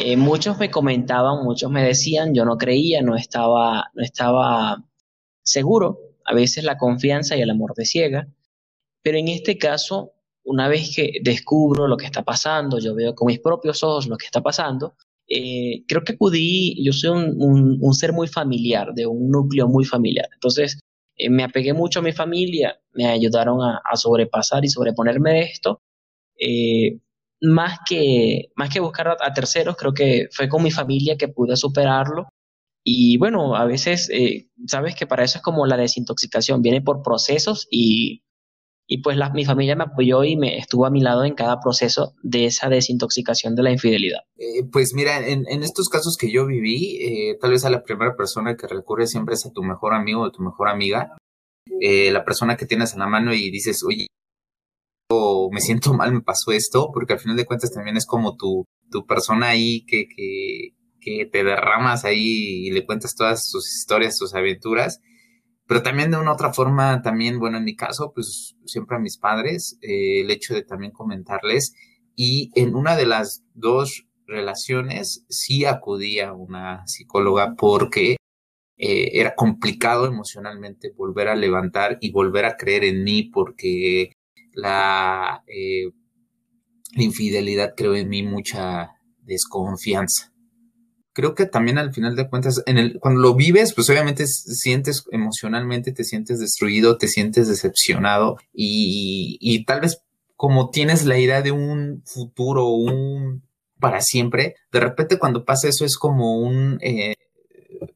[0.00, 4.84] Eh, muchos me comentaban, muchos me decían, yo no creía, no estaba, no estaba
[5.42, 5.98] seguro.
[6.24, 8.28] A veces la confianza y el amor te ciega.
[9.02, 10.12] Pero en este caso,
[10.44, 14.16] una vez que descubro lo que está pasando, yo veo con mis propios ojos lo
[14.16, 14.94] que está pasando,
[15.28, 20.28] eh, creo que acudí, yo soy un, ser muy familiar, de un núcleo muy familiar.
[20.34, 20.78] Entonces,
[21.24, 25.82] eh, me apegué mucho a mi familia, me ayudaron a, sobrepasar y sobreponerme de esto.
[26.38, 26.98] Eh,
[27.40, 31.56] más, que, más que buscar a, terceros, creo que fue con mi familia que pude
[31.56, 32.28] superarlo.
[32.84, 34.10] Y bueno, a veces,
[34.66, 38.22] sabes que para eso es como la desintoxicación, viene por procesos y
[38.92, 42.12] y pues mi familia me apoyó y me estuvo a mi lado en cada proceso
[42.22, 44.20] de esa desintoxicación de la infidelidad.
[44.36, 48.14] Eh, pues mira, en, estos casos que yo viví, eh, tal vez a la primera
[48.14, 51.16] persona que recurre siempre es a tu mejor amigo o tu mejor amiga,
[51.80, 54.08] eh, la persona que tienes en la mano y dices, oye,
[55.50, 58.66] me siento mal, me pasó esto, porque al final de cuentas también es como tu,
[58.90, 64.18] tu persona ahí que, que, que te derramas ahí y le cuentas todas tus historias,
[64.18, 65.00] tus aventuras,
[65.72, 69.16] pero también de una otra forma, también, bueno, en mi caso, pues siempre a mis
[69.16, 71.72] padres, eh, el hecho de también comentarles
[72.14, 78.16] y en una de las dos relaciones sí acudí a una psicóloga porque
[78.76, 84.12] eh, era complicado emocionalmente volver a levantar y volver a creer en mí porque
[84.52, 85.90] la eh,
[86.96, 88.90] infidelidad creo en mí mucha
[89.22, 90.31] desconfianza
[91.12, 95.04] creo que también al final de cuentas, en el, cuando lo vives, pues obviamente sientes
[95.10, 100.02] emocionalmente, te sientes destruido, te sientes decepcionado y, y tal vez
[100.36, 103.42] como tienes la idea de un futuro, un
[103.78, 107.14] para siempre, de repente cuando pasa eso es como un, eh,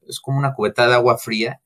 [0.08, 1.60] es como una cubeta de agua fría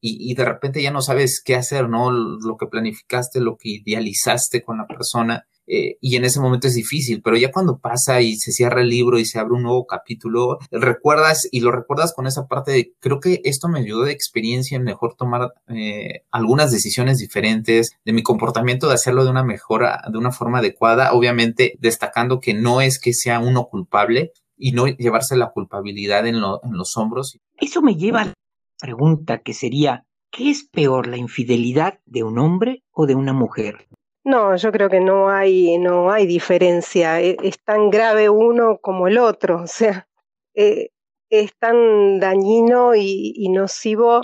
[0.00, 2.10] y, y, de repente ya no sabes qué hacer, ¿no?
[2.10, 6.74] Lo que planificaste, lo que idealizaste con la persona eh, y en ese momento es
[6.74, 9.86] difícil, pero ya cuando pasa y se cierra el libro y se abre un nuevo
[9.86, 14.12] capítulo, recuerdas y lo recuerdas con esa parte de, creo que esto me ayudó de
[14.12, 19.44] experiencia en mejor tomar eh, algunas decisiones diferentes, de mi comportamiento, de hacerlo de una
[19.44, 24.72] mejor, de una forma adecuada, obviamente destacando que no es que sea uno culpable y
[24.72, 27.38] no llevarse la culpabilidad en los hombros.
[27.58, 28.34] Eso me lleva a la
[28.80, 33.86] pregunta que sería, ¿qué es peor, la infidelidad de un hombre o de una mujer?
[34.26, 37.20] No, yo creo que no hay, no hay diferencia.
[37.20, 39.62] E, es, tan grave uno como el otro.
[39.62, 40.08] O sea,
[40.52, 40.90] eh,
[41.30, 44.22] es tan dañino y, y, nocivo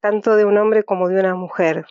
[0.00, 1.86] tanto de un hombre como de una mujer.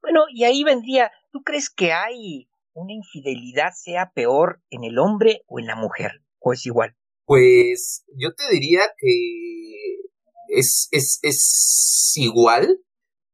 [0.00, 5.42] Bueno, y ahí vendría, ¿tú crees que hay una infidelidad sea peor en el hombre
[5.46, 6.22] o en la mujer?
[6.38, 6.96] ¿O es igual?
[7.26, 9.98] Pues yo te diría que
[10.48, 12.80] es, es, es igual,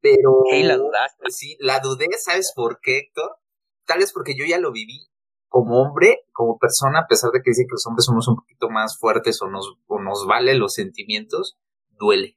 [0.01, 0.43] pero...
[0.51, 1.31] la dudaste.
[1.31, 3.44] Sí, la dudé, ¿sabes por qué, Héctor?
[3.87, 5.09] Tal vez porque yo ya lo viví
[5.49, 8.71] como hombre, como persona, a pesar de que dicen que los hombres somos un poquito
[8.71, 11.57] más fuertes o nos, o nos vale los sentimientos,
[11.91, 12.37] duele.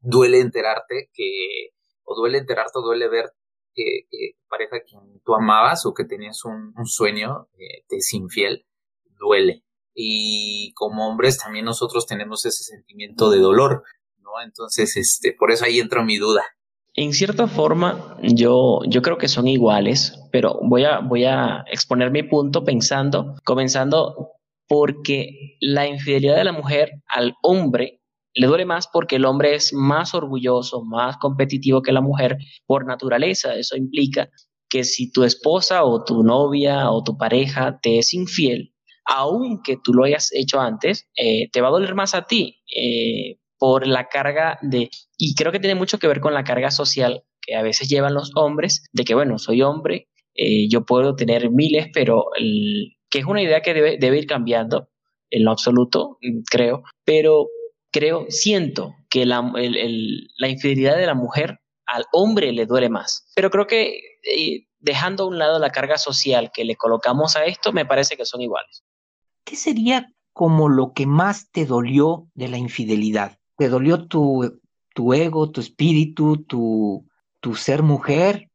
[0.00, 1.70] Duele enterarte que,
[2.02, 3.30] o duele enterarte o duele ver
[3.74, 8.12] que, que pareja quien tú amabas o que tenías un, un sueño eh, te es
[8.12, 8.66] infiel,
[9.20, 9.64] duele.
[9.94, 13.84] Y como hombres también nosotros tenemos ese sentimiento de dolor,
[14.18, 14.30] ¿no?
[14.44, 16.42] Entonces, este, por eso ahí entra mi duda.
[17.00, 22.10] En cierta forma, yo, yo creo que son iguales, pero voy a, voy a exponer
[22.10, 24.32] mi punto pensando, comenzando
[24.66, 28.00] porque la infidelidad de la mujer al hombre
[28.34, 32.36] le duele más porque el hombre es más orgulloso, más competitivo que la mujer
[32.66, 33.54] por naturaleza.
[33.54, 34.28] Eso implica
[34.68, 38.74] que si tu esposa o tu novia o tu pareja te es infiel,
[39.04, 42.58] aunque tú lo hayas hecho antes, eh, te va a doler más a ti.
[42.74, 46.70] Eh, por la carga de, y creo que tiene mucho que ver con la carga
[46.70, 51.16] social que a veces llevan los hombres, de que, bueno, soy hombre, eh, yo puedo
[51.16, 52.26] tener miles, pero
[53.10, 54.88] que es una idea que debe, debe ir cambiando
[55.30, 57.48] en lo absoluto, mm, creo, pero
[57.90, 63.50] creo, siento que la, la infidelidad de la mujer al hombre le duele más, pero
[63.50, 67.72] creo que eh, dejando a un lado la carga social que le colocamos a esto,
[67.72, 68.84] me parece que son iguales.
[69.44, 73.38] ¿Qué sería como lo que más te dolió de la infidelidad?
[73.58, 74.60] Te dolió tu,
[74.94, 77.04] tu ego, tu espíritu, tu,
[77.40, 78.48] tu ser mujer,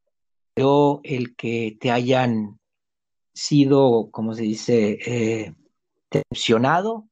[0.57, 2.57] o el que te hayan
[3.33, 5.53] sido, como se dice, eh,
[6.09, 7.05] decepcionado,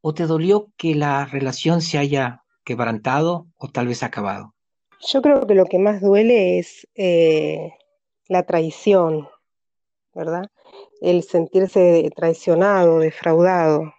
[0.00, 4.54] o te dolió que la relación se haya quebrantado o tal vez acabado?
[5.06, 7.74] Yo creo que lo que más duele es eh,
[8.28, 9.28] la traición,
[10.14, 10.46] ¿verdad?
[11.02, 13.93] El sentirse traicionado, defraudado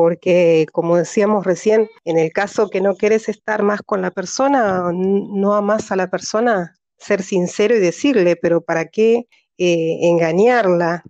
[0.00, 4.90] porque como decíamos recién, en el caso que no quieres estar más con la persona,
[4.94, 9.26] no amas a la persona, ser sincero y decirle, pero ¿para qué
[9.58, 11.04] eh, engañarla?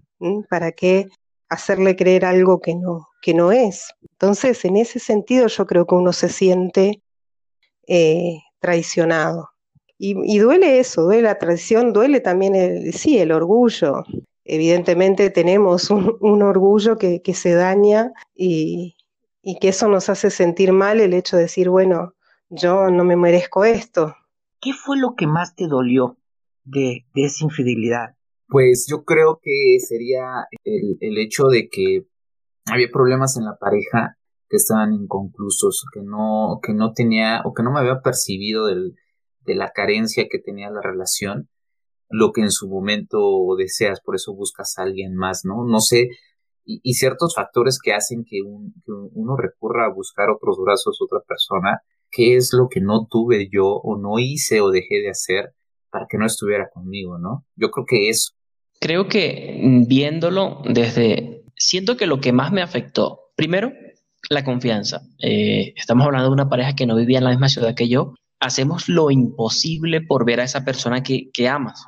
[0.48, 1.06] ¿Para qué
[1.48, 3.94] hacerle creer algo que no, que no es?
[4.10, 7.00] Entonces, en ese sentido, yo creo que uno se siente
[7.86, 9.50] eh, traicionado.
[9.98, 14.02] Y, duele eso, duele la traición, duele también sí, el orgullo,
[14.50, 18.96] evidentemente tenemos un, orgullo que, se daña y,
[19.60, 22.14] que eso nos hace sentir mal el hecho de decir, bueno,
[22.48, 24.16] yo no me merezco esto.
[24.60, 26.18] ¿Qué fue lo que más te dolió
[26.64, 28.16] de, esa infidelidad?
[28.48, 30.24] Pues yo creo que sería
[30.64, 32.06] el, hecho de que
[32.66, 34.16] había problemas en la pareja
[34.48, 39.54] que estaban inconclusos, que no, que no tenía o que no me había percibido de
[39.54, 41.48] la carencia que tenía la relación
[42.10, 43.18] lo que en su momento
[43.56, 45.64] deseas, por eso buscas a alguien más, ¿no?
[45.64, 46.08] No sé,
[46.64, 51.80] y, ciertos factores que hacen que, uno recurra a buscar otros brazos, otra persona,
[52.10, 55.54] qué es lo que no tuve yo o no hice o dejé de hacer
[55.90, 57.44] para que no estuviera conmigo, ¿no?
[57.56, 58.32] Yo creo que eso.
[58.78, 63.72] Creo que viéndolo desde, siento que lo que más me afectó Primero,
[64.28, 65.00] la confianza.
[65.18, 68.12] Eh, estamos hablando de una pareja que no vivía en la misma ciudad que yo.
[68.38, 71.82] Hacemos lo imposible por ver a esa persona que, amas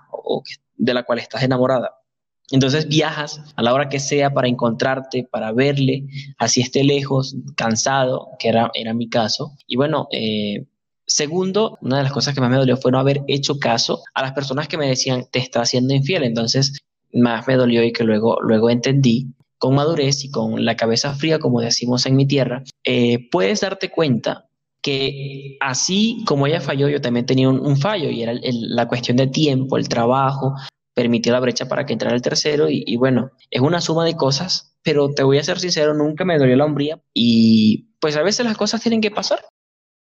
[0.77, 2.03] de la cual estás enamorada.
[2.51, 6.07] Entonces viajas a la hora que sea para encontrarte, para verle,
[6.39, 9.53] así esté lejos, cansado, que era, era mi caso.
[9.66, 10.66] Y bueno, eh,
[11.07, 14.23] segundo, una de las cosas que más me dolió fue no haber hecho caso a
[14.23, 16.25] las personas que me decían, te está haciendo infiel.
[16.25, 16.81] Entonces,
[17.12, 21.39] más me dolió y que luego, luego entendí con madurez y con la cabeza fría,
[21.39, 24.49] como decimos en mi tierra, eh, puedes darte cuenta
[24.83, 29.28] que así como ella falló, yo también tenía un, fallo y era la cuestión de
[29.28, 30.55] tiempo, el trabajo,
[30.95, 34.76] permitió la brecha para que entrara el tercero y, bueno, es una suma de cosas,
[34.83, 38.45] pero te voy a ser sincero, nunca me dolió la hombría y pues a veces
[38.45, 39.45] las cosas tienen que pasar.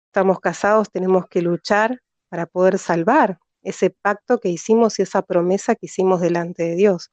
[0.05, 1.99] Estamos casados, tenemos que luchar
[2.29, 7.11] para poder salvar ese pacto que hicimos y esa promesa que hicimos delante de Dios.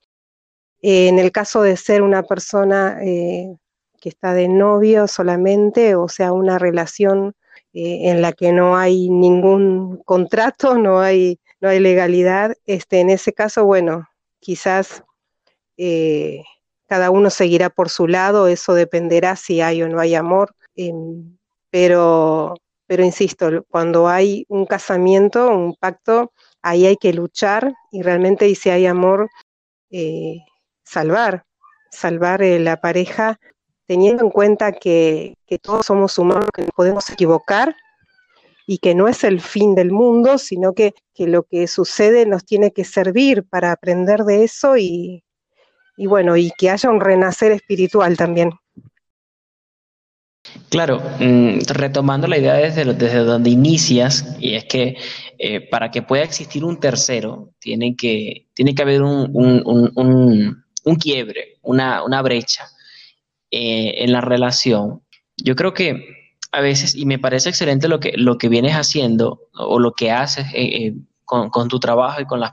[0.83, 3.57] Eh, en el caso de ser una persona eh,
[4.01, 7.35] que está de novio solamente, o sea, una relación
[7.75, 13.09] eh, en la que no hay ningún contrato, no hay no hay legalidad, este, en
[13.09, 14.07] ese caso, bueno,
[14.39, 15.03] quizás
[15.79, 16.43] eh,
[16.87, 21.39] cada uno seguirá por su lado, eso dependerá si hay o no hay amor, em,
[21.71, 22.55] pero,
[22.87, 28.57] pero insisto, cuando hay un casamiento, un pacto, ahí hay que luchar y realmente y
[28.57, 29.31] si hay amor,
[29.91, 30.41] eh,
[30.85, 31.47] salvar,
[31.91, 33.39] salvar la pareja,
[33.87, 37.75] teniendo en cuenta que, que todos somos humanos, que nos podemos equivocar
[38.67, 42.73] y que no es el fin del mundo, sino que, lo que sucede nos tiene
[42.73, 45.23] que servir para aprender de eso y,
[45.97, 48.51] bueno, y que haya un renacer espiritual también.
[50.69, 54.97] Claro, mm, retomando la idea desde, desde donde inicias, y es que
[55.39, 61.59] eh, para que pueda existir un tercero, tiene que, tiene que haber un, un, quiebre,
[61.63, 62.69] una, una brecha
[63.57, 65.05] eh, en la relación.
[65.37, 69.43] Yo creo que a veces, y me parece excelente lo que, lo que vienes haciendo
[69.53, 70.95] o lo que haces eh, eh,
[71.25, 72.51] con, tu trabajo y con las,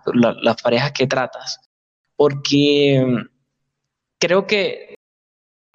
[0.62, 1.60] parejas que tratas,
[2.16, 3.30] porque mm,
[4.20, 4.93] creo que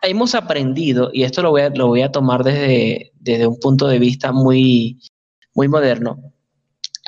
[0.00, 3.88] hemos aprendido, y esto lo voy a, lo voy a tomar desde, desde un punto
[3.88, 5.00] de vista muy,
[5.56, 6.18] muy moderno,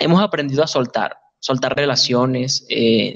[0.01, 2.67] hemos aprendido a soltar, soltar relaciones,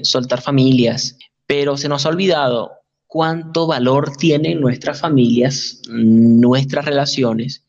[0.03, 2.82] soltar familias, pero se nos ha olvidado
[3.13, 7.63] cuánto valor tienen nuestras familias, nuestras relaciones,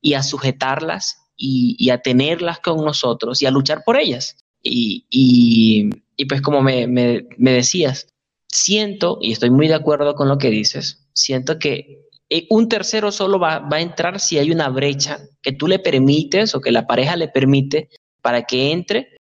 [0.00, 4.34] y a sujetarlas y, a tenerlas con nosotros y a luchar por ellas.
[4.64, 8.08] Y, y, pues como me, me, decías,
[8.48, 13.12] siento, y estoy muy de acuerdo con lo que dices, siento que eh, un tercero
[13.12, 16.72] solo va, va, a entrar si hay una brecha que tú le permites o que
[16.72, 17.90] la pareja le permite
[18.22, 19.18] para que entre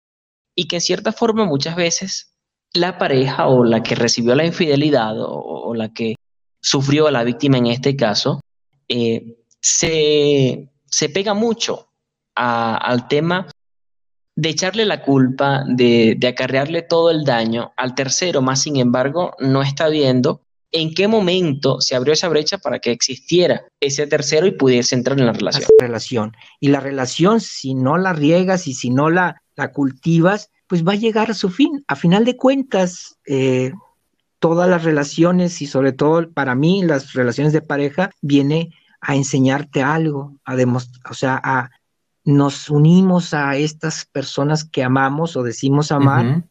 [0.55, 2.36] y que en cierta forma muchas veces
[2.77, 6.15] la pareja o la que recibió la infidelidad o, la que
[6.61, 8.41] sufrió la víctima en este caso,
[8.87, 10.69] eh, se,
[11.13, 11.89] pega mucho
[12.35, 13.47] al tema
[14.35, 19.33] de echarle la culpa, de, de, acarrearle todo el daño al tercero, más sin embargo
[19.39, 24.47] no está viendo en qué momento se abrió esa brecha para que existiera ese tercero
[24.47, 25.69] y pudiese entrar en la relación.
[25.79, 26.35] relación.
[26.59, 30.93] Y la relación, si no la riegas y si no la, la cultivas, pues va
[30.93, 31.83] a llegar a su fin.
[31.87, 33.71] A final de cuentas, eh,
[34.39, 39.81] todas las relaciones y sobre todo para mí las relaciones de pareja viene a enseñarte
[39.81, 41.69] algo, a demostrar, o sea, a,
[42.27, 46.43] nos unimos a estas personas que amamos o decimos amar,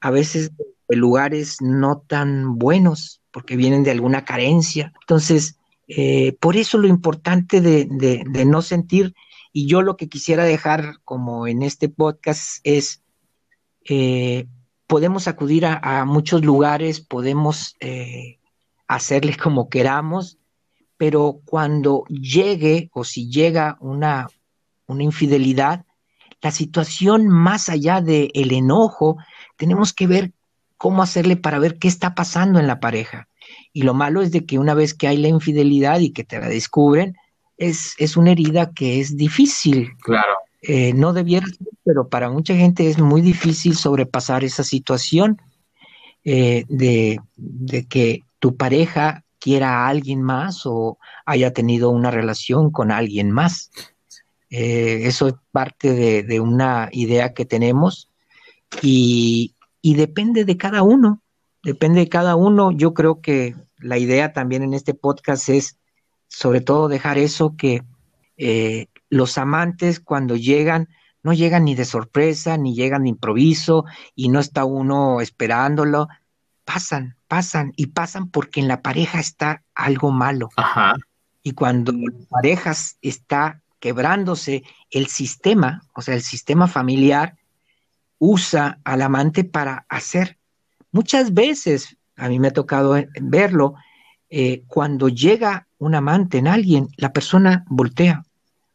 [0.00, 0.50] a veces
[0.88, 4.92] de lugares no tan buenos, porque vienen de alguna carencia.
[5.02, 5.56] Entonces,
[5.86, 9.14] eh, por eso lo importante de, de, no sentir,
[9.52, 13.02] y yo lo que quisiera dejar como en este podcast es,
[13.88, 14.46] eh,
[14.86, 18.38] podemos acudir a, muchos lugares, podemos eh,
[18.88, 20.38] hacerles como queramos,
[20.96, 24.28] pero cuando llegue o si llega una,
[24.86, 25.84] una infidelidad,
[26.42, 29.16] la situación más allá del el enojo,
[29.56, 30.32] tenemos que ver
[30.76, 33.28] cómo hacerle para ver qué está pasando en la pareja.
[33.72, 36.40] Y lo malo es de que una vez que hay la infidelidad y que te
[36.40, 37.16] la descubren,
[37.58, 39.90] es, es una herida que es difícil.
[40.02, 40.34] Claro.
[40.62, 45.40] Eh, no debiera ser, pero para mucha gente es muy difícil sobrepasar esa situación
[46.22, 47.18] eh, de,
[47.88, 53.70] que tu pareja quiera a alguien más o haya tenido una relación con alguien más.
[54.50, 58.10] Eh, eso es parte de, una idea que tenemos
[58.82, 61.22] y, depende de cada uno,
[61.62, 62.70] depende de cada uno.
[62.70, 65.78] Yo creo que la idea también en este podcast es
[66.28, 67.82] sobre todo dejar eso que
[69.10, 70.88] los amantes cuando llegan,
[71.22, 73.84] no llegan ni de sorpresa, ni llegan de improviso
[74.14, 76.08] y no está uno esperándolo,
[76.64, 80.48] pasan, pasan y pasan porque en la pareja está algo malo.
[80.56, 80.94] Ajá.
[81.42, 81.92] Y cuando
[82.28, 87.36] parejas está quebrándose el sistema, o sea, el sistema familiar,
[88.18, 90.38] usa al amante para hacer.
[90.92, 93.74] Muchas veces, a mí me ha tocado verlo,
[94.28, 98.24] eh, cuando llega un amante en alguien, la persona voltea.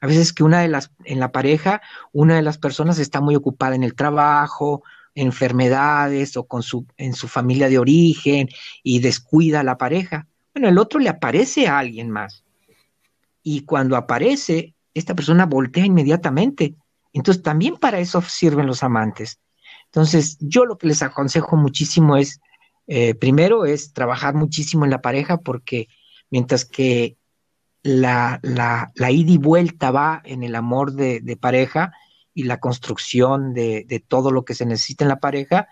[0.06, 1.82] A veces que una de las, en la pareja,
[2.14, 4.84] una de las personas está muy ocupada en el trabajo,
[5.16, 8.48] enfermedades o con su, en su familia de origen
[8.84, 10.28] y descuida a la pareja.
[10.54, 12.44] Bueno, el otro le aparece a alguien más.
[13.42, 16.76] Y cuando aparece, esta persona voltea inmediatamente.
[17.12, 19.40] Entonces, también para eso sirven los amantes.
[19.86, 22.40] Entonces, yo lo que les aconsejo muchísimo es,
[22.86, 25.88] eh, primero, es trabajar muchísimo en la pareja porque
[26.30, 27.18] mientras que
[27.86, 31.94] la, la, la ida y vuelta va en el amor de, pareja
[32.34, 35.68] y la construcción de, todo lo que se necesita en la pareja,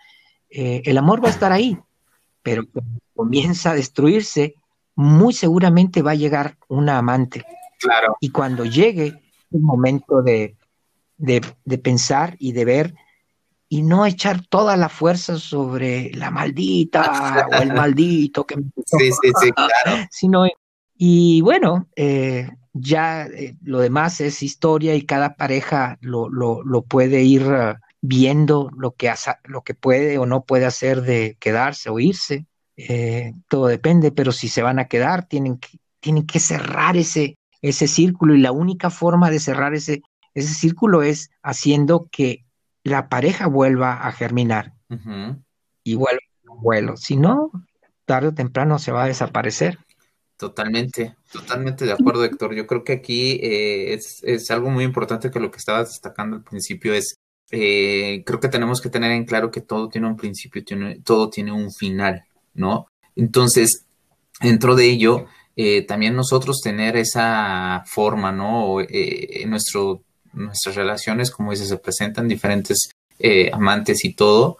[0.48, 1.76] eh, el amor va a estar ahí,
[2.40, 4.54] pero cuando comienza a destruirse,
[4.94, 7.44] muy seguramente va a llegar una amante.
[7.80, 8.16] Claro.
[8.20, 10.56] Y cuando llegue el momento de,
[11.82, 12.94] pensar y de ver
[13.68, 19.10] y no echar toda la fuerza sobre la maldita o el maldito que me sí,
[19.20, 20.06] sí, sí, claro.
[20.12, 20.46] sino
[20.96, 27.22] y bueno eh, ya eh, lo demás es historia y cada pareja lo, lo, puede
[27.22, 29.12] ir uh, viendo lo que
[29.44, 34.32] lo que puede o no puede hacer de quedarse o irse eh, todo depende pero
[34.32, 38.52] si se van a quedar tienen que tienen que cerrar ese ese círculo y la
[38.52, 40.02] única forma de cerrar ese,
[40.34, 42.44] ese círculo es haciendo que
[42.82, 44.74] la pareja vuelva a germinar
[45.82, 46.98] y vuelva a vuelo.
[46.98, 47.50] Si no,
[48.04, 49.78] tarde o temprano se va a desaparecer.
[50.36, 52.54] Totalmente, totalmente de acuerdo, Héctor.
[52.54, 56.42] Yo creo que aquí eh, es, algo muy importante que lo que estabas destacando al
[56.42, 57.16] principio es,
[57.50, 61.30] eh, creo que tenemos que tener en claro que todo tiene un principio, tiene, todo
[61.30, 62.24] tiene un final,
[62.54, 62.88] ¿no?
[63.14, 63.84] Entonces,
[64.40, 65.26] dentro de ello,
[65.56, 68.80] eh, también nosotros tener esa forma, ¿no?
[68.80, 74.58] Eh, en nuestro, nuestras relaciones, como dices, se presentan diferentes eh, amantes y todo,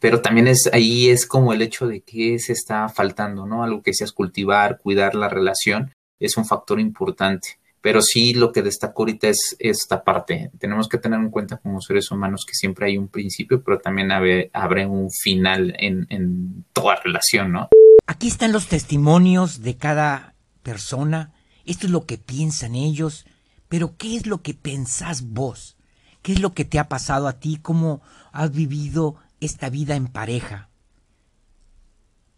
[0.00, 3.62] pero también es ahí es como el hecho de que se está faltando, ¿no?
[3.62, 7.58] Algo que seas cultivar, cuidar la relación, es un factor importante.
[7.80, 10.50] Pero sí lo que destaco ahorita es esta parte.
[10.58, 14.10] Tenemos que tener en cuenta como seres humanos que siempre hay un principio, pero también
[14.10, 17.68] habrá un final en, en toda relación, ¿no?
[18.08, 21.32] Aquí están los testimonios de cada persona,
[21.64, 23.24] esto es lo que piensan ellos,
[23.68, 25.76] pero ¿qué es lo que pensás vos?
[26.22, 27.58] ¿Qué es lo que te ha pasado a ti?
[27.62, 29.16] ¿Cómo has vivido
[29.46, 30.68] esta vida en pareja?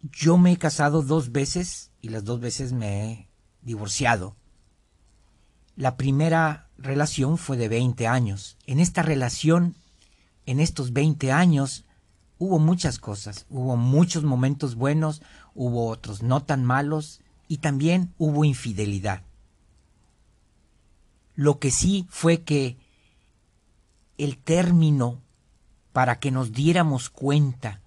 [0.01, 3.29] Yo me he casado dos veces y las dos veces me he
[3.61, 4.37] divorciado.
[5.75, 8.57] La primera relación fue de 20 años.
[8.65, 9.75] En esta relación,
[10.45, 11.85] en estos 20 años,
[12.37, 15.21] hubo muchas cosas, hubo muchos momentos buenos,
[15.53, 19.23] hubo otros no tan malos y también hubo infidelidad.
[21.35, 22.77] Lo que sí fue que
[24.17, 25.21] el término
[25.93, 27.81] para que nos diéramos cuenta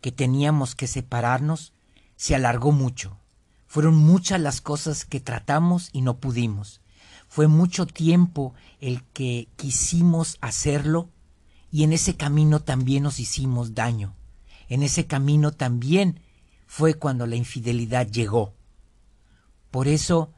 [0.00, 1.72] que teníamos que separarnos
[2.16, 3.18] se alargó mucho.
[3.66, 6.80] Fueron muchas las cosas que tratamos y no pudimos.
[7.28, 11.08] Fue mucho tiempo el que quisimos hacerlo
[11.70, 14.16] y en ese camino también nos hicimos daño.
[14.68, 16.20] En ese camino también
[16.66, 18.54] fue cuando la infidelidad llegó.
[19.70, 20.32] Por eso,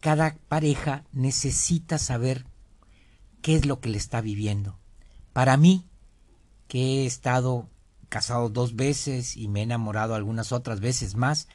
[0.00, 2.46] cada pareja necesita saber
[3.42, 4.78] qué es lo que le está viviendo.
[5.32, 5.86] Para mí,
[6.72, 7.68] que he estado
[8.08, 11.46] casado dos veces y me he enamorado algunas otras veces más,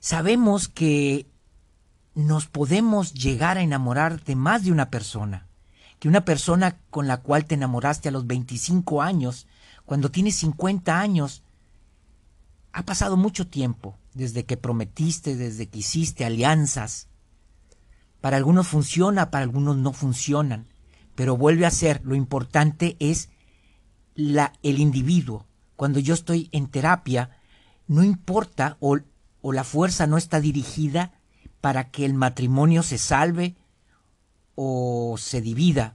[0.00, 1.28] sabemos que
[2.16, 5.46] nos podemos llegar a enamorar de más de una persona
[6.00, 9.46] que una persona con la cual te enamoraste a los 25 años,
[9.84, 11.44] cuando tienes 50 años,
[12.72, 17.06] ha pasado mucho tiempo desde que prometiste, desde que hiciste alianzas.
[18.20, 20.66] Para algunos funciona, para algunos no funcionan,
[21.14, 23.28] pero vuelve a ser, lo importante es
[24.14, 25.46] la, el individuo.
[25.76, 27.30] Cuando yo estoy en terapia,
[27.86, 28.98] no importa o,
[29.40, 31.12] o la fuerza no está dirigida
[31.60, 33.56] para que el matrimonio se salve
[34.54, 35.94] o se divida.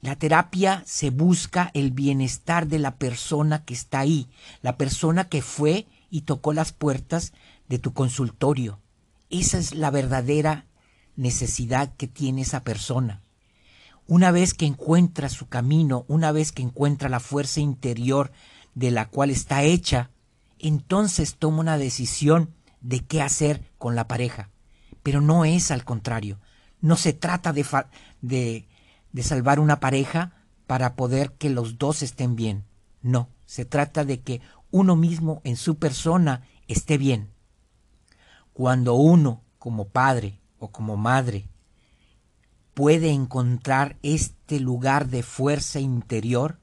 [0.00, 4.28] La terapia se busca el bienestar de la persona que está ahí,
[4.62, 7.32] la persona que fue y tocó las puertas
[7.68, 8.80] de tu consultorio.
[9.28, 10.66] Esa es la verdadera
[11.16, 13.22] necesidad que tiene esa persona.
[14.10, 18.32] Una vez que encuentra su camino, una vez que encuentra la fuerza interior
[18.74, 20.10] de la cual está hecha,
[20.58, 24.48] entonces toma una decisión de qué hacer con la pareja.
[25.02, 26.40] Pero no es al contrario.
[26.80, 27.66] No se trata de,
[28.22, 28.66] de,
[29.12, 30.32] de salvar una pareja
[30.66, 32.64] para poder que los dos estén bien.
[33.02, 34.40] No, se trata de que
[34.70, 37.28] uno mismo en su persona esté bien.
[38.54, 41.50] Cuando uno como padre o como madre
[42.78, 46.60] puede encontrar este lugar de fuerza interior,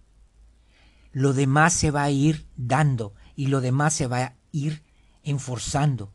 [1.12, 4.82] lo demás se va a ir dando y lo demás se va a ir
[5.24, 6.14] enforzando.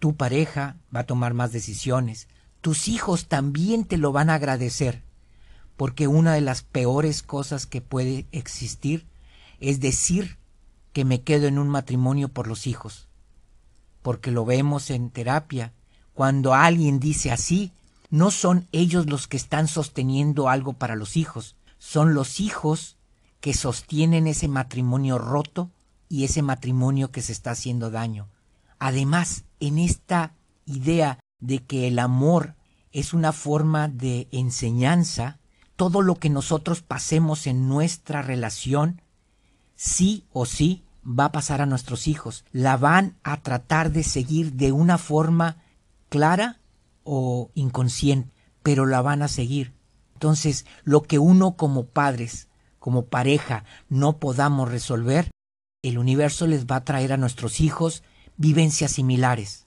[0.00, 2.26] Tu pareja va a tomar más decisiones,
[2.60, 5.04] tus hijos también te lo van a agradecer,
[5.76, 9.06] porque una de las peores cosas que puede existir
[9.60, 10.38] es decir
[10.92, 13.08] que me quedo en un matrimonio por los hijos,
[14.02, 15.72] porque lo vemos en terapia.
[16.14, 17.72] Cuando alguien dice así,
[18.10, 22.98] no son ellos los que están sosteniendo algo para los hijos, son los hijos
[23.40, 25.70] que sostienen ese matrimonio roto
[26.08, 28.28] y ese matrimonio que se está haciendo daño.
[28.78, 30.34] Además, en esta
[30.66, 32.56] idea de que el amor
[32.92, 35.38] es una forma de enseñanza,
[35.76, 39.00] todo lo que nosotros pasemos en nuestra relación,
[39.76, 42.44] sí o sí va a pasar a nuestros hijos.
[42.52, 45.56] La van a tratar de seguir de una forma
[46.08, 46.59] clara
[47.12, 48.30] o inconsciente,
[48.62, 49.74] pero la van a seguir.
[50.14, 52.46] Entonces, lo que uno como padres,
[52.78, 55.28] como pareja, no podamos resolver,
[55.82, 58.04] el universo les va a traer a nuestros hijos
[58.36, 59.66] vivencias similares,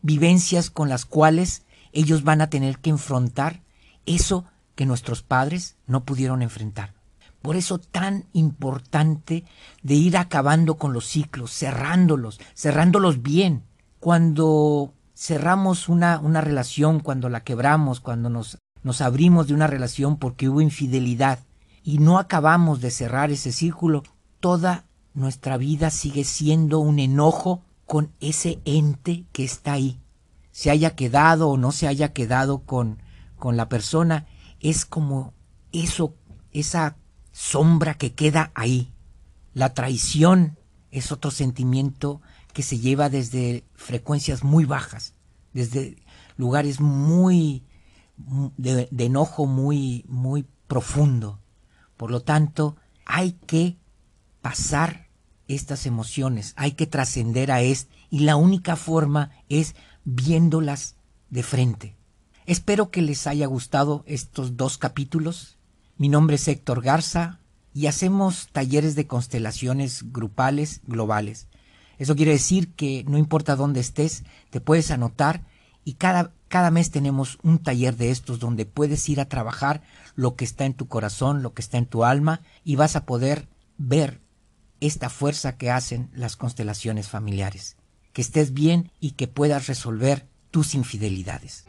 [0.00, 1.62] vivencias con las cuales
[1.92, 3.62] ellos van a tener que enfrentar
[4.06, 6.94] eso que nuestros padres no pudieron enfrentar.
[7.42, 9.44] Por eso tan importante
[9.82, 13.64] de ir acabando con los ciclos, cerrándolos, cerrándolos bien.
[14.00, 20.16] Cuando cerramos una, una relación, cuando la quebramos, cuando nos, nos abrimos de una relación
[20.16, 21.40] porque hubo infidelidad
[21.82, 24.04] y no acabamos de cerrar ese círculo,
[24.38, 29.98] toda nuestra vida sigue siendo un enojo con ese ente que está ahí.
[30.52, 33.02] Se haya quedado o no se haya quedado con,
[33.36, 34.26] con la persona,
[34.60, 35.34] es como
[35.72, 36.14] eso,
[36.52, 36.96] esa
[37.32, 38.92] sombra que queda ahí.
[39.52, 40.58] La traición
[40.92, 42.22] es otro sentimiento
[42.58, 45.14] que se lleva desde frecuencias muy bajas,
[45.52, 45.96] desde
[46.36, 47.62] lugares muy
[48.16, 51.38] de, enojo muy muy profundo.
[51.96, 52.74] Por lo tanto,
[53.06, 53.76] hay que
[54.42, 55.06] pasar
[55.46, 60.96] estas emociones, hay que trascender a esto y la única forma es viéndolas
[61.30, 61.96] de frente.
[62.44, 65.58] Espero que les haya gustado estos dos capítulos.
[65.96, 67.38] Mi nombre es Héctor Garza
[67.72, 71.46] y hacemos talleres de constelaciones grupales globales.
[71.98, 75.42] Eso quiere decir que no importa dónde estés, te puedes anotar
[75.84, 79.82] y cada, cada mes tenemos un taller de estos donde puedes ir a trabajar
[80.14, 83.04] lo que está en tu corazón, lo que está en tu alma y vas a
[83.04, 84.20] poder ver
[84.80, 87.76] esta fuerza que hacen las constelaciones familiares.
[88.12, 91.64] Que estés bien y que puedas resolver tus infidelidades.